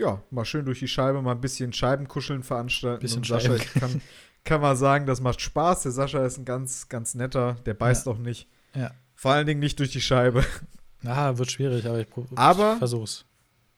[0.00, 3.02] Ja, mal schön durch die Scheibe, mal ein bisschen Scheibenkuscheln veranstalten.
[3.02, 4.00] Bisschen und Sascha, ich kann,
[4.44, 5.82] kann mal sagen, das macht Spaß.
[5.82, 8.12] Der Sascha ist ein ganz, ganz netter, der beißt ja.
[8.12, 8.48] auch nicht.
[8.74, 8.92] Ja.
[9.14, 10.42] Vor allen Dingen nicht durch die Scheibe.
[11.04, 13.26] Ah, wird schwierig, aber ich, aber, ich versuch's.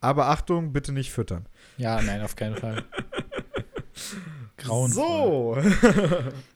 [0.01, 1.47] Aber Achtung, bitte nicht füttern.
[1.77, 2.85] Ja, nein, auf keinen Fall.
[4.57, 4.91] Grauen.
[4.91, 5.57] So.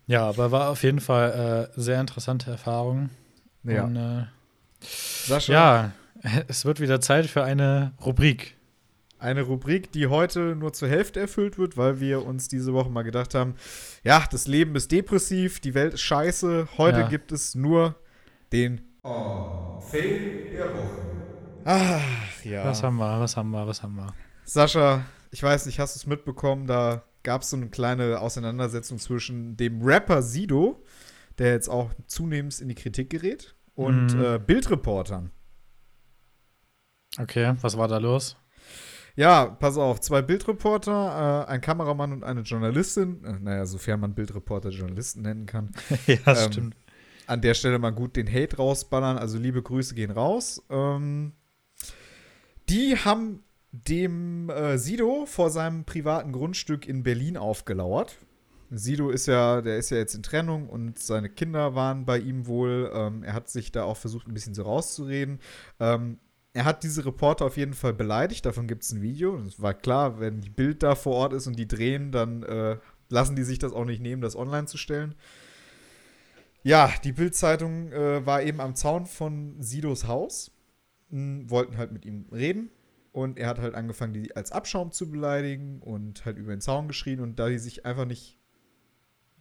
[0.07, 3.11] ja, aber war auf jeden Fall äh, sehr interessante Erfahrung.
[3.64, 3.85] Ja.
[3.85, 4.26] Und, äh,
[4.81, 5.52] Sascha.
[5.52, 5.92] Ja,
[6.48, 8.56] es wird wieder Zeit für eine Rubrik.
[9.26, 13.02] Eine Rubrik, die heute nur zur Hälfte erfüllt wird, weil wir uns diese Woche mal
[13.02, 13.56] gedacht haben,
[14.04, 16.68] ja, das Leben ist depressiv, die Welt ist scheiße.
[16.78, 17.08] Heute ja.
[17.08, 17.96] gibt es nur
[18.52, 21.00] den Oh, Fail der Woche.
[21.64, 22.66] Ach, ja.
[22.66, 24.14] Was haben wir, was haben wir, was haben wir?
[24.44, 26.68] Sascha, ich weiß nicht, hast du es mitbekommen?
[26.68, 30.84] Da gab es so eine kleine Auseinandersetzung zwischen dem Rapper Sido,
[31.38, 34.22] der jetzt auch zunehmend in die Kritik gerät, und mhm.
[34.22, 35.32] äh, Bildreportern.
[37.18, 38.36] Okay, was war da los?
[39.16, 44.14] Ja, pass auf, zwei Bildreporter, äh, ein Kameramann und eine Journalistin, äh, naja, sofern man
[44.14, 45.70] Bildreporter Journalisten nennen kann.
[46.07, 46.76] ja, ähm, stimmt
[47.26, 49.18] an der Stelle mal gut den Hate rausballern.
[49.18, 50.62] Also liebe Grüße gehen raus.
[50.70, 51.33] Ähm,
[52.68, 58.16] die haben dem äh, Sido vor seinem privaten Grundstück in Berlin aufgelauert.
[58.70, 62.46] Sido ist ja, der ist ja jetzt in Trennung und seine Kinder waren bei ihm
[62.46, 62.90] wohl.
[62.92, 65.40] Ähm, er hat sich da auch versucht, ein bisschen so rauszureden.
[65.79, 66.18] Ähm,
[66.57, 69.37] er hat diese Reporter auf jeden Fall beleidigt, davon gibt es ein Video.
[69.40, 72.79] Es war klar, wenn die Bild da vor Ort ist und die drehen, dann äh,
[73.11, 75.14] lassen die sich das auch nicht nehmen, das online zu stellen.
[76.62, 80.51] Ja, die Bild-Zeitung äh, war eben am Zaun von Sidos Haus,
[81.12, 82.71] m, wollten halt mit ihm reden
[83.12, 86.88] und er hat halt angefangen, die als Abschaum zu beleidigen und halt über den Zaun
[86.88, 88.38] geschrien und da die sich einfach nicht,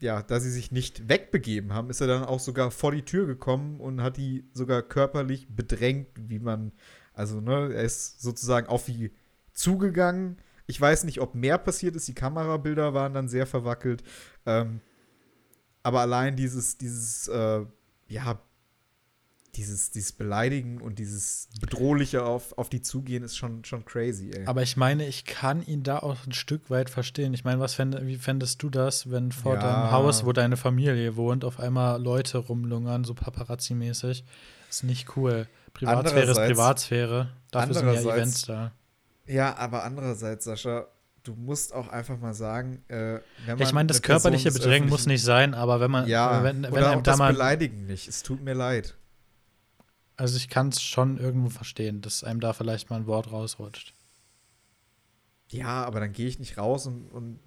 [0.02, 3.26] ja, da sie sich nicht wegbegeben haben, ist er dann auch sogar vor die Tür
[3.26, 6.74] gekommen und hat die sogar körperlich bedrängt, wie man,
[7.16, 9.12] also ne, er ist sozusagen auf die
[9.54, 10.38] zugegangen.
[10.68, 14.04] Ich weiß nicht, ob mehr passiert ist, die Kamerabilder waren dann sehr verwackelt.
[14.46, 14.82] Ähm,
[15.84, 17.66] aber allein dieses, dieses, äh,
[18.08, 18.40] ja,
[19.56, 24.46] dieses, dieses Beleidigen und dieses Bedrohliche auf, auf die zugehen ist schon, schon crazy, ey.
[24.46, 27.34] Aber ich meine, ich kann ihn da auch ein Stück weit verstehen.
[27.34, 29.62] Ich meine, was fänd, wie fändest du das, wenn vor ja.
[29.62, 34.24] deinem Haus, wo deine Familie wohnt, auf einmal Leute rumlungern, so paparazzi-mäßig?
[34.70, 35.48] Ist nicht cool.
[35.76, 37.30] Privatsphäre ist Privatsphäre.
[37.52, 38.72] Dafür sind ja Events da.
[39.28, 40.88] Ja, aber andererseits, Sascha,
[41.24, 45.06] du musst auch einfach mal sagen, äh, wenn man Ich meine, das körperliche Bedrängen muss
[45.06, 48.08] nicht sein, aber wenn man ja, wenn, wenn oder auch da das mal, Beleidigen nicht.
[48.08, 48.96] Es tut mir leid.
[50.18, 53.94] Also ich kann es schon irgendwo verstehen, dass einem da vielleicht mal ein Wort rausrutscht.
[55.50, 57.40] Ja, aber dann gehe ich nicht raus und, und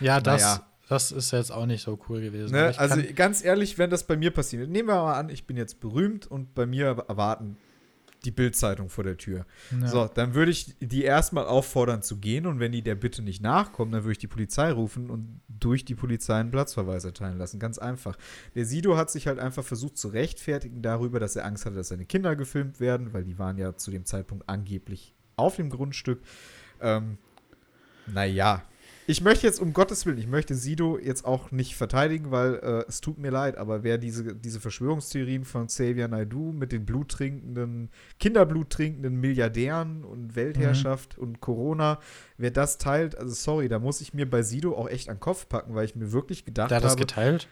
[0.00, 0.66] ja, das, naja.
[0.88, 2.52] Das ist jetzt auch nicht so cool gewesen.
[2.52, 2.72] Ne?
[2.78, 5.80] Also ganz ehrlich, wenn das bei mir passiert, nehmen wir mal an, ich bin jetzt
[5.80, 7.56] berühmt und bei mir erwarten
[8.24, 9.46] die Bildzeitung vor der Tür.
[9.80, 9.86] Ja.
[9.86, 13.42] So, dann würde ich die erstmal auffordern zu gehen und wenn die der Bitte nicht
[13.42, 17.60] nachkommen, dann würde ich die Polizei rufen und durch die Polizei einen Platzverweis erteilen lassen.
[17.60, 18.16] Ganz einfach.
[18.54, 21.88] Der Sido hat sich halt einfach versucht zu rechtfertigen darüber, dass er Angst hatte, dass
[21.88, 26.20] seine Kinder gefilmt werden, weil die waren ja zu dem Zeitpunkt angeblich auf dem Grundstück.
[26.80, 27.18] Ähm,
[28.06, 28.64] naja,
[29.08, 32.84] ich möchte jetzt um Gottes Willen, ich möchte Sido jetzt auch nicht verteidigen, weil äh,
[32.88, 37.88] es tut mir leid, aber wer diese, diese Verschwörungstheorien von Xavier Naidu mit den bluttrinkenden,
[38.20, 41.22] Kinderblut Milliardären und Weltherrschaft mhm.
[41.22, 42.00] und Corona,
[42.36, 45.20] wer das teilt, also sorry, da muss ich mir bei Sido auch echt an den
[45.20, 46.82] Kopf packen, weil ich mir wirklich gedacht habe.
[46.82, 47.48] Der hat das geteilt?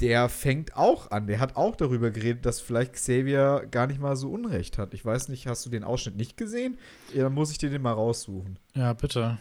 [0.00, 1.26] der fängt auch an.
[1.26, 4.94] Der hat auch darüber geredet, dass vielleicht Xavier gar nicht mal so Unrecht hat.
[4.94, 6.78] Ich weiß nicht, hast du den Ausschnitt nicht gesehen?
[7.12, 8.60] Ja, dann muss ich dir den mal raussuchen.
[8.76, 9.38] Ja, bitte.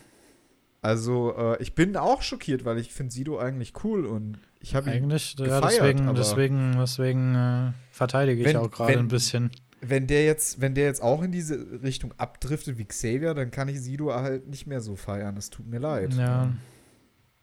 [0.82, 4.90] Also, äh, ich bin auch schockiert, weil ich finde Sido eigentlich cool und ich habe
[4.90, 9.52] ihn Eigentlich, gefeiert, ja, deswegen, deswegen, deswegen äh, verteidige ich wenn, auch gerade ein bisschen.
[9.82, 13.68] Wenn der, jetzt, wenn der jetzt auch in diese Richtung abdriftet wie Xavier, dann kann
[13.70, 15.36] ich Sido halt nicht mehr so feiern.
[15.36, 16.14] Das tut mir leid.
[16.16, 16.52] Ja,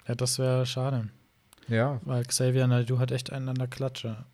[0.07, 1.09] ja das wäre schade.
[1.68, 2.01] Ja.
[2.05, 4.25] Weil Xavier du hat echt einen an der Klatsche.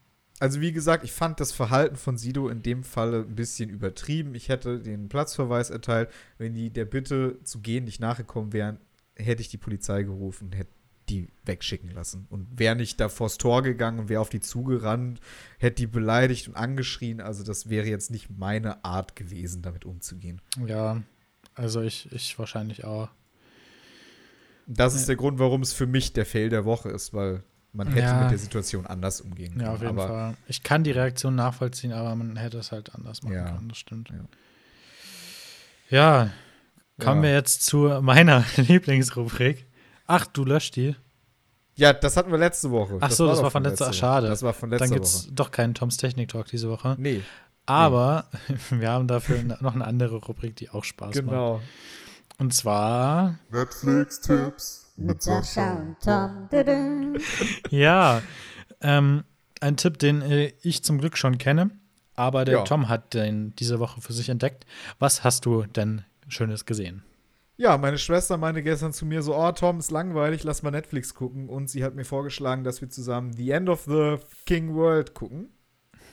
[0.40, 4.34] Also wie gesagt, ich fand das Verhalten von Sido in dem Falle ein bisschen übertrieben.
[4.34, 6.08] Ich hätte den Platzverweis erteilt.
[6.38, 8.78] Wenn die der Bitte zu gehen nicht nachgekommen wären,
[9.20, 10.72] hätte ich die Polizei gerufen hätte
[11.11, 12.26] die wegschicken lassen.
[12.30, 15.20] Und wäre nicht da vors Tor gegangen und wäre auf die zugerannt,
[15.59, 17.20] hätte die beleidigt und angeschrien.
[17.20, 20.40] Also das wäre jetzt nicht meine Art gewesen, damit umzugehen.
[20.64, 21.02] Ja,
[21.54, 23.11] also ich, ich wahrscheinlich auch.
[24.66, 27.88] Das ist der Grund, warum es für mich der Fail der Woche ist, weil man
[27.88, 28.22] hätte ja.
[28.22, 29.64] mit der Situation anders umgehen können.
[29.64, 30.37] Ja, auf jeden aber Fall.
[30.46, 33.50] Ich kann die Reaktion nachvollziehen, aber man hätte es halt anders machen ja.
[33.50, 34.11] können, das stimmt.
[34.11, 34.26] Ja,
[35.90, 36.30] ja
[37.00, 39.66] kommen wir jetzt zu meiner Lieblingsrubrik.
[40.06, 40.96] Ach, du löscht die?
[41.76, 42.98] Ja, das hatten wir letzte Woche.
[43.00, 43.94] Ach so, das, das war von letzter Woche.
[43.94, 44.28] Schade.
[44.28, 46.96] Das war von letzter Dann gibt es doch keinen Toms Technik Talk diese Woche.
[46.98, 47.22] Nee.
[47.66, 48.56] Aber nee.
[48.80, 51.24] wir haben dafür noch eine andere Rubrik, die auch Spaß genau.
[51.26, 51.32] macht.
[51.32, 51.60] Genau.
[52.38, 57.16] Und zwar Netflix-Tipps mit Sascha und Tom.
[57.70, 58.22] ja,
[58.80, 59.24] ähm,
[59.60, 61.70] ein Tipp, den äh, ich zum Glück schon kenne,
[62.14, 62.64] aber der ja.
[62.64, 64.64] Tom hat den diese Woche für sich entdeckt.
[64.98, 67.02] Was hast du denn Schönes gesehen?
[67.56, 71.14] Ja, meine Schwester meinte gestern zu mir so, oh Tom, ist langweilig, lass mal Netflix
[71.14, 71.48] gucken.
[71.48, 74.16] Und sie hat mir vorgeschlagen, dass wir zusammen The End of the
[74.46, 75.50] King World gucken.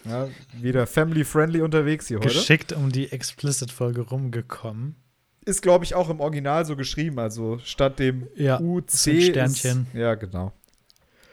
[0.03, 0.27] Ja,
[0.59, 2.29] wieder family-friendly unterwegs hier heute.
[2.29, 4.95] Geschickt um die Explicit-Folge rumgekommen.
[5.45, 8.89] Ist, glaube ich, auch im Original so geschrieben, also statt dem ja, UC.
[8.91, 9.87] Sternchen.
[9.93, 10.51] Ist, ja, genau.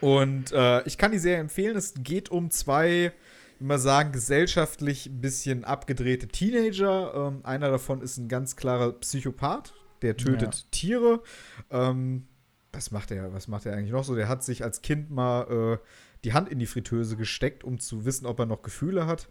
[0.00, 1.76] Und äh, ich kann die sehr empfehlen.
[1.76, 3.12] Es geht um zwei,
[3.60, 7.14] man sagen, gesellschaftlich ein bisschen abgedrehte Teenager.
[7.14, 10.62] Ähm, einer davon ist ein ganz klarer Psychopath, der tötet ja.
[10.70, 11.22] Tiere.
[11.70, 12.26] Ähm,
[12.72, 13.32] was macht er?
[13.32, 14.14] Was macht er eigentlich noch so?
[14.14, 15.86] Der hat sich als Kind mal äh,
[16.24, 19.28] die Hand in die Fritteuse gesteckt, um zu wissen, ob er noch Gefühle hat.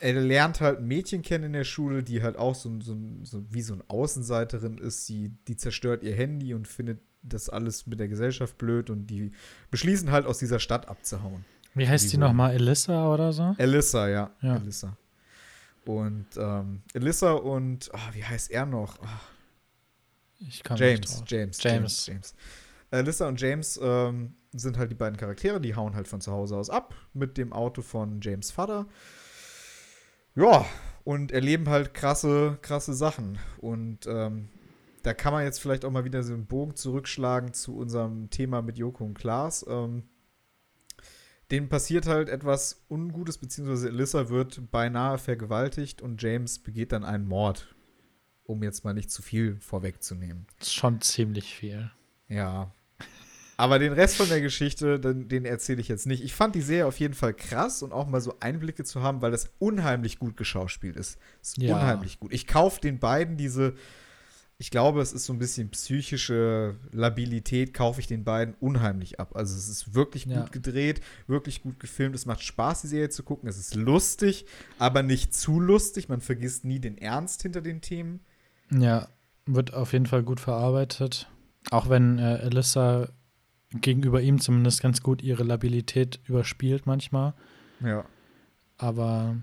[0.00, 3.44] Er lernt halt ein Mädchen kennen in der Schule, die halt auch so, so, so
[3.50, 5.06] wie so eine Außenseiterin ist.
[5.06, 9.32] Sie, die zerstört ihr Handy und findet das alles mit der Gesellschaft blöd und die
[9.70, 11.44] beschließen halt aus dieser Stadt abzuhauen.
[11.76, 12.54] Wie heißt die, nochmal?
[12.54, 13.54] Elissa oder so?
[13.58, 14.30] Elissa, ja.
[14.40, 14.56] ja.
[14.56, 14.96] Elissa.
[15.84, 18.98] Und ähm, Elissa und, oh, wie heißt er noch?
[19.00, 19.06] Oh,
[20.40, 22.06] ich kann James, James, James, James.
[22.06, 22.34] James.
[22.90, 26.56] Alyssa und James ähm, sind halt die beiden Charaktere, die hauen halt von zu Hause
[26.56, 28.86] aus ab mit dem Auto von James Vater.
[30.34, 30.64] Ja,
[31.04, 33.38] und erleben halt krasse, krasse Sachen.
[33.58, 34.48] Und ähm,
[35.02, 38.62] da kann man jetzt vielleicht auch mal wieder so einen Bogen zurückschlagen zu unserem Thema
[38.62, 39.64] mit Joko und Klaas.
[39.68, 40.04] Ähm,
[41.50, 47.26] denen passiert halt etwas Ungutes, beziehungsweise Alyssa wird beinahe vergewaltigt und James begeht dann einen
[47.26, 47.76] Mord
[48.46, 50.46] um jetzt mal nicht zu viel vorwegzunehmen.
[50.58, 51.90] Das ist schon ziemlich viel.
[52.28, 52.72] Ja.
[53.58, 56.22] Aber den Rest von der Geschichte, den, den erzähle ich jetzt nicht.
[56.22, 59.22] Ich fand die Serie auf jeden Fall krass und auch mal so Einblicke zu haben,
[59.22, 61.18] weil das unheimlich gut geschauspielt ist.
[61.40, 61.74] ist ja.
[61.74, 62.32] unheimlich gut.
[62.32, 63.74] Ich kaufe den beiden diese,
[64.58, 69.36] ich glaube, es ist so ein bisschen psychische Labilität, kaufe ich den beiden unheimlich ab.
[69.36, 70.40] Also es ist wirklich ja.
[70.40, 72.14] gut gedreht, wirklich gut gefilmt.
[72.14, 73.48] Es macht Spaß, die Serie zu gucken.
[73.48, 74.46] Es ist lustig,
[74.78, 76.08] aber nicht zu lustig.
[76.08, 78.20] Man vergisst nie den Ernst hinter den Themen.
[78.70, 79.08] Ja,
[79.44, 81.28] wird auf jeden Fall gut verarbeitet.
[81.70, 83.10] Auch wenn äh, Alyssa
[83.74, 87.34] gegenüber ihm zumindest ganz gut ihre Labilität überspielt manchmal.
[87.80, 88.06] Ja.
[88.78, 89.36] Aber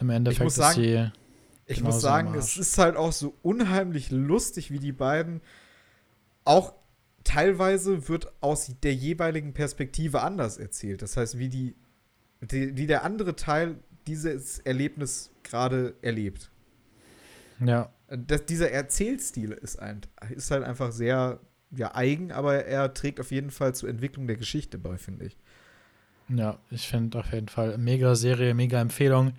[0.00, 1.10] im Endeffekt ist sagen, sie.
[1.66, 5.40] Ich muss sagen, es ist halt auch so unheimlich lustig, wie die beiden
[6.44, 6.74] auch
[7.24, 11.02] teilweise wird aus der jeweiligen Perspektive anders erzählt.
[11.02, 11.74] Das heißt, wie die,
[12.40, 16.50] die wie der andere Teil dieses Erlebnis gerade erlebt.
[17.58, 17.92] Ja.
[18.08, 21.40] Das, dieser Erzählstil ist, ein, ist halt einfach sehr
[21.72, 25.36] ja, eigen, aber er trägt auf jeden Fall zur Entwicklung der Geschichte bei, finde ich.
[26.28, 29.32] Ja, ich finde auf jeden Fall mega Serie, mega Empfehlung.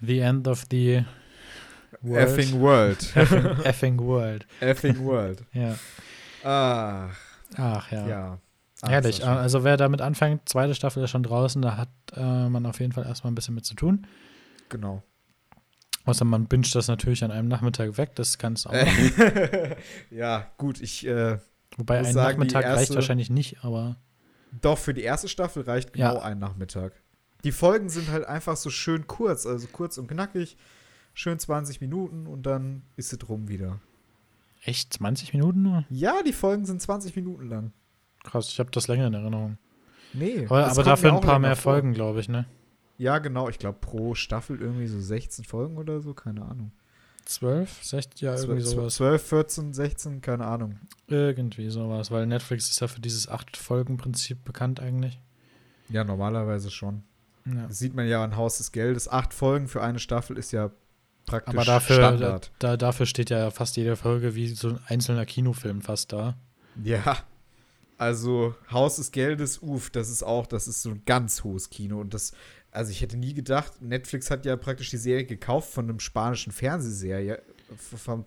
[0.00, 1.04] The End of the
[2.06, 2.28] World.
[2.28, 2.98] Effing World.
[3.16, 4.46] effing, effing World.
[4.60, 5.42] Effing World.
[5.52, 5.76] ja.
[6.44, 7.16] Ach.
[7.56, 8.06] Ach ja.
[8.06, 8.38] Ja.
[8.82, 9.24] Ach, Herrlich.
[9.24, 12.92] Also wer damit anfängt, zweite Staffel ist schon draußen, da hat äh, man auf jeden
[12.92, 14.06] Fall erstmal ein bisschen mit zu tun.
[14.68, 15.02] Genau.
[16.04, 18.72] Außer man binscht das natürlich an einem Nachmittag weg, das kann es auch.
[20.10, 21.06] ja, gut, ich.
[21.06, 21.38] Äh,
[21.76, 23.96] Wobei ein sagen, Nachmittag erste, reicht wahrscheinlich nicht, aber.
[24.60, 26.22] Doch, für die erste Staffel reicht genau ja.
[26.22, 26.92] ein Nachmittag.
[27.44, 30.56] Die Folgen sind halt einfach so schön kurz, also kurz und knackig,
[31.16, 33.80] schön 20 Minuten und dann ist es rum wieder.
[34.62, 34.92] Echt?
[34.92, 35.84] 20 Minuten nur?
[35.88, 37.72] Ja, die Folgen sind 20 Minuten lang.
[38.22, 39.58] Krass, ich habe das länger in Erinnerung.
[40.12, 40.44] Nee.
[40.46, 41.56] Aber, aber dafür ein paar mehr.
[41.56, 42.46] Folgen, glaube ich, ne?
[42.98, 43.48] Ja, genau.
[43.48, 46.72] Ich glaube, pro Staffel irgendwie so 16 Folgen oder so, keine Ahnung.
[47.24, 48.94] 12, 16, ja, irgendwie 12, sowas.
[48.96, 50.78] 12, 14, 16, keine Ahnung.
[51.08, 55.20] Irgendwie sowas, weil Netflix ist ja für dieses 8-Folgen-Prinzip bekannt eigentlich.
[55.88, 57.02] Ja, normalerweise schon.
[57.46, 57.66] Ja.
[57.66, 59.08] Das sieht man ja an Haus des Geldes.
[59.08, 60.70] Acht Folgen für eine Staffel ist ja
[61.26, 62.52] praktisch Aber dafür, Standard.
[62.58, 66.36] Da, dafür steht ja fast jede Folge wie so ein einzelner Kinofilm fast da.
[66.82, 67.18] Ja.
[67.98, 72.00] Also Haus des Geldes, uff, das ist auch, das ist so ein ganz hohes Kino.
[72.00, 72.32] Und das,
[72.70, 76.52] also ich hätte nie gedacht, Netflix hat ja praktisch die Serie gekauft von einem spanischen
[76.52, 77.42] Fernsehserie,
[77.76, 78.24] von,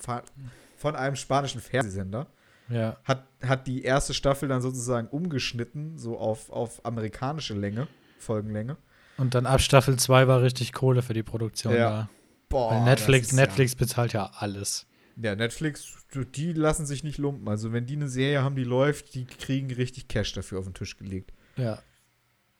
[0.75, 2.27] von einem spanischen Fernsehsender.
[2.67, 2.97] Ja.
[3.03, 8.77] Hat, hat die erste Staffel dann sozusagen umgeschnitten, so auf, auf amerikanische Länge, Folgenlänge.
[9.17, 11.89] Und dann ab Staffel 2 war richtig Kohle für die Produktion ja.
[11.89, 12.09] da.
[12.49, 13.77] Boah, Netflix, Netflix ja.
[13.77, 14.87] bezahlt ja alles.
[15.15, 15.97] Ja, Netflix,
[16.35, 17.47] die lassen sich nicht lumpen.
[17.47, 20.73] Also, wenn die eine Serie haben, die läuft, die kriegen richtig Cash dafür auf den
[20.73, 21.33] Tisch gelegt.
[21.57, 21.79] Ja.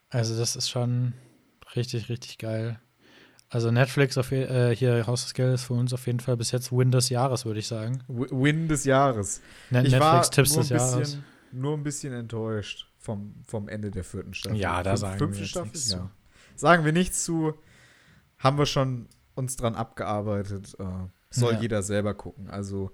[0.10, 1.13] Also, das ist schon
[1.75, 2.80] richtig, richtig geil.
[3.52, 6.71] Also Netflix auf, äh, hier Haus des Geldes für uns auf jeden Fall bis jetzt
[6.71, 8.04] Win des Jahres, würde ich sagen.
[8.08, 9.41] Win des Jahres.
[9.71, 11.17] Ne ich Netflix-Tipps des bisschen, Jahres.
[11.52, 14.60] Nur ein bisschen enttäuscht vom, vom Ende der vierten Staffel.
[14.60, 15.82] Ja, da Fünf, sagen wir Staffel?
[15.88, 16.12] Ja.
[16.56, 17.56] Sagen wir nichts zu.
[18.38, 19.08] Haben wir schon
[19.39, 20.75] uns dran abgearbeitet.
[20.80, 20.84] Äh,
[21.32, 21.62] soll ja.
[21.62, 22.49] jeder selber gucken.
[22.49, 22.91] Also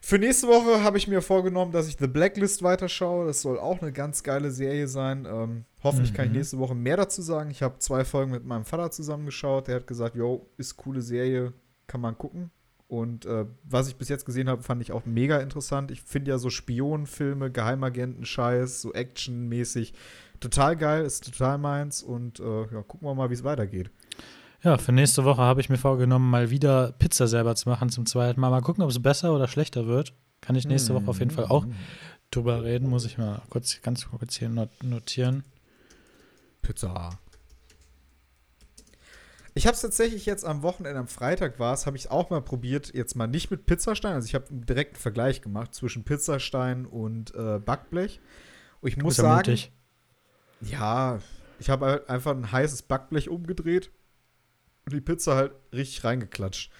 [0.00, 3.26] für nächste Woche habe ich mir vorgenommen, dass ich The Blacklist weiterschaue.
[3.26, 5.26] Das soll auch eine ganz geile Serie sein.
[5.28, 6.16] Ähm, hoffentlich mhm.
[6.16, 6.36] kann ich mhm.
[6.38, 7.50] nächste Woche mehr dazu sagen.
[7.50, 9.66] Ich habe zwei Folgen mit meinem Vater zusammengeschaut.
[9.66, 11.52] Der hat gesagt, yo, ist coole Serie,
[11.88, 12.52] kann man gucken.
[12.88, 15.90] Und äh, was ich bis jetzt gesehen habe, fand ich auch mega interessant.
[15.90, 19.92] Ich finde ja so Spionenfilme, Geheimagenten-Scheiß, so actionmäßig
[20.38, 22.04] total geil, ist total meins.
[22.04, 23.90] Und äh, ja, gucken wir mal, wie es weitergeht.
[24.66, 28.04] Ja, für nächste Woche habe ich mir vorgenommen, mal wieder Pizza selber zu machen zum
[28.04, 28.50] zweiten Mal.
[28.50, 30.12] Mal gucken, ob es besser oder schlechter wird.
[30.40, 30.92] Kann ich nächste.
[30.92, 31.64] Woche auf jeden Fall auch
[32.32, 32.88] drüber reden.
[32.88, 34.48] Muss ich mal kurz, ganz kurz hier
[34.82, 35.44] notieren.
[36.62, 37.16] Pizza.
[39.54, 42.42] Ich habe es tatsächlich jetzt am Wochenende, am Freitag war es, habe ich auch mal
[42.42, 44.14] probiert, jetzt mal nicht mit Pizzastein.
[44.14, 48.18] Also ich habe einen direkten Vergleich gemacht zwischen Pizzastein und äh, Backblech.
[48.80, 49.70] Und ich muss sagen, mutig.
[50.60, 51.20] ja,
[51.60, 53.92] ich habe halt einfach ein heißes Backblech umgedreht
[54.90, 56.70] die Pizza halt richtig reingeklatscht.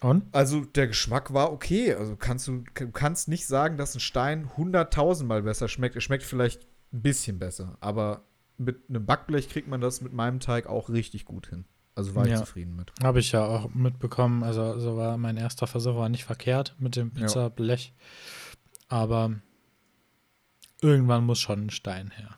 [0.00, 0.24] Und?
[0.34, 1.94] Also der Geschmack war okay.
[1.94, 5.94] Also kannst du, kannst nicht sagen, dass ein Stein hunderttausendmal besser schmeckt.
[5.94, 8.24] Er schmeckt vielleicht ein bisschen besser, aber
[8.58, 11.64] mit einem Backblech kriegt man das mit meinem Teig auch richtig gut hin.
[11.94, 12.92] Also war ich zufrieden mit.
[13.02, 14.42] Habe ich ja auch mitbekommen.
[14.42, 17.94] Also so war mein erster Versuch war nicht verkehrt mit dem Pizzablech.
[17.94, 18.96] Ja.
[18.96, 19.40] Aber
[20.80, 22.36] irgendwann muss schon ein Stein her.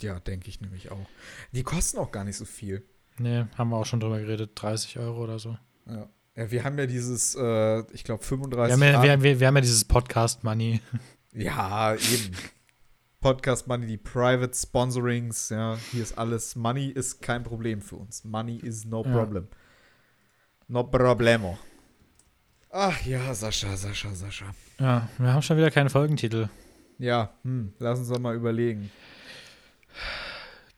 [0.00, 1.06] Ja, denke ich nämlich auch.
[1.52, 2.84] Die kosten auch gar nicht so viel.
[3.18, 5.56] Nee, haben wir auch schon drüber geredet, 30 Euro oder so.
[5.86, 6.08] Ja.
[6.34, 9.56] ja wir haben ja dieses, äh, ich glaube, 35 wir haben, ja, wir, wir, haben
[9.56, 10.80] ja dieses Podcast-Money.
[11.36, 12.36] Ja, eben.
[13.24, 16.56] Podcast Money, die Private Sponsorings, ja, hier ist alles.
[16.56, 18.22] Money ist kein Problem für uns.
[18.22, 19.48] Money is no problem.
[19.50, 19.56] Ja.
[20.68, 21.58] No problemo.
[22.70, 24.44] Ach ja, Sascha, Sascha, Sascha.
[24.78, 26.50] Ja, wir haben schon wieder keinen Folgentitel.
[26.98, 28.90] Ja, hm, lass uns doch mal überlegen.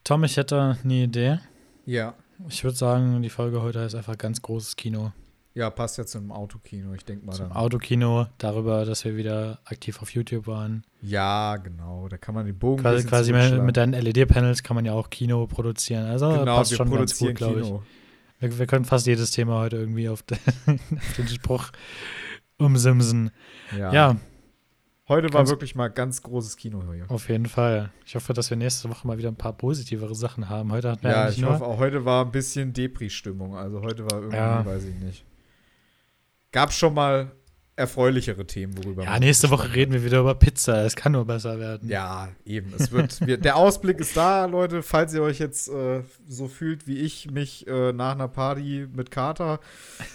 [0.05, 1.39] Tom, ich hätte eine Idee.
[1.85, 2.15] Ja.
[2.49, 5.11] Ich würde sagen, die Folge heute ist einfach ganz großes Kino.
[5.57, 7.33] Ja, passt ja zum Autokino, ich denke mal.
[7.33, 7.57] Zum dann.
[7.57, 10.83] Autokino, darüber, dass wir wieder aktiv auf YouTube waren.
[11.01, 14.93] Ja, genau, da kann man den Bogen Quasi, quasi mit deinen LED-Panels kann man ja
[14.93, 16.05] auch Kino produzieren.
[16.05, 17.73] Also genau, passt schon ganz gut, glaube ich.
[18.39, 21.71] Wir, wir, können fast jedes Thema heute irgendwie auf, den, auf den Spruch
[22.59, 23.31] umsimsen.
[23.75, 23.91] Ja.
[23.91, 24.15] ja.
[25.09, 27.05] Heute war wirklich mal ganz großes Kino hier.
[27.07, 27.91] Auf jeden Fall.
[28.05, 30.71] Ich hoffe, dass wir nächste Woche mal wieder ein paar positivere Sachen haben.
[30.73, 33.55] Heute hatten wir ja, ich hoffe auch, heute war ein bisschen Depri-Stimmung.
[33.55, 34.65] Also heute war irgendwie, ja.
[34.65, 35.23] weiß ich nicht.
[36.51, 37.31] Gab schon mal
[37.77, 40.83] erfreulichere Themen, worüber Ja, nächste Woche reden wir wieder über Pizza.
[40.83, 41.87] Es kann nur besser werden.
[41.87, 42.73] Ja, eben.
[42.77, 44.83] Es wird, wir, der Ausblick ist da, Leute.
[44.83, 49.11] Falls ihr euch jetzt äh, so fühlt, wie ich mich äh, nach einer Party mit
[49.11, 49.61] Kater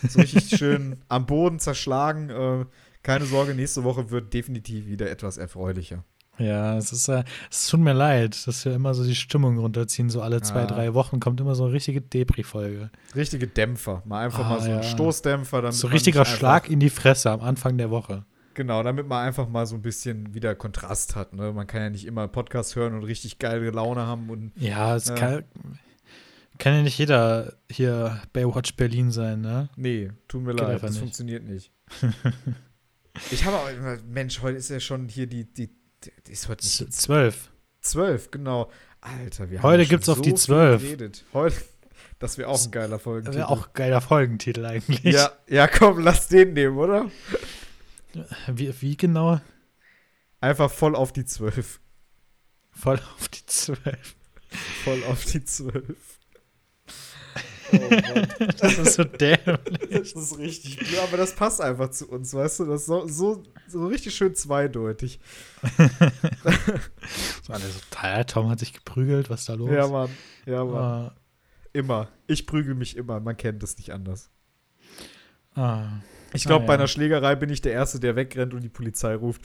[0.06, 2.64] so richtig schön am Boden zerschlagen, äh,
[3.03, 6.05] keine Sorge, nächste Woche wird definitiv wieder etwas erfreulicher.
[6.38, 10.09] Ja, es ist, äh, es tut mir leid, dass wir immer so die Stimmung runterziehen.
[10.09, 10.66] So alle zwei, ah.
[10.66, 12.90] drei Wochen kommt immer so eine richtige Depri-Folge.
[13.14, 14.03] Richtige Dämpfer.
[14.07, 14.78] Mal einfach ah, mal so ja.
[14.78, 15.72] ein Stoßdämpfer.
[15.72, 18.24] so richtiger Schlag in die Fresse am Anfang der Woche.
[18.55, 21.34] Genau, damit man einfach mal so ein bisschen wieder Kontrast hat.
[21.34, 21.53] Ne?
[21.53, 24.30] Man kann ja nicht immer Podcast hören und richtig geile Laune haben.
[24.30, 25.44] Und, ja, es äh, kann,
[26.59, 29.68] kann ja nicht jeder hier Baywatch Berlin sein, ne?
[29.76, 31.00] Nee, tut mir Geht leid, das nicht.
[31.00, 31.72] funktioniert nicht.
[33.30, 35.70] Ich habe auch immer, Mensch, heute ist ja schon hier die, die,
[36.26, 37.50] die ist heute nicht zwölf.
[37.80, 38.70] Zwölf, genau.
[39.00, 40.82] Alter, wir haben Heute gibt's so auf die zwölf.
[41.32, 41.56] Heute,
[42.18, 43.38] das wäre auch ein geiler Folgentitel.
[43.38, 45.02] Das wäre auch ein geiler Folgentitel eigentlich.
[45.02, 47.10] Ja, ja, komm, lass den nehmen, oder?
[48.46, 49.40] Wie, wie genau?
[50.40, 51.80] Einfach voll auf die zwölf.
[52.72, 54.16] Voll auf die 12.
[54.84, 56.11] Voll auf die 12.
[57.72, 58.48] Oh.
[58.60, 59.58] Das ist so dämlich.
[59.90, 62.64] Das ist richtig blöd, aber das passt einfach zu uns, weißt du?
[62.66, 65.20] Das ist so, so, so richtig schön zweideutig.
[67.42, 69.70] so alle so, Teil, Tom hat sich geprügelt, was ist da los?
[69.70, 70.10] Ja, Mann.
[70.46, 71.06] Ja, Mann.
[71.06, 71.10] Uh,
[71.72, 72.08] immer.
[72.26, 74.30] Ich prügel mich immer, man kennt das nicht anders.
[75.54, 76.00] Ah.
[76.34, 76.66] Ich glaube, ah, ja.
[76.68, 79.42] bei einer Schlägerei bin ich der Erste, der wegrennt und die Polizei ruft.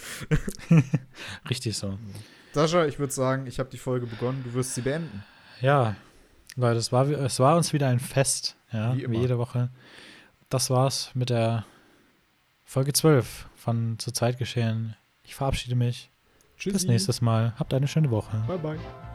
[1.49, 1.97] Richtig so.
[2.53, 5.23] Sascha, ich würde sagen, ich habe die Folge begonnen, du wirst sie beenden.
[5.61, 5.95] Ja,
[6.57, 9.69] Leute, es war, es war uns wieder ein Fest, ja, wie, wie jede Woche.
[10.49, 11.65] Das war's mit der
[12.65, 14.95] Folge 12 von Zur Zeit geschehen.
[15.23, 16.09] Ich verabschiede mich.
[16.57, 16.73] Tschüssi.
[16.73, 17.53] Bis nächstes Mal.
[17.57, 18.43] Habt eine schöne Woche.
[18.47, 19.06] Bye, bye.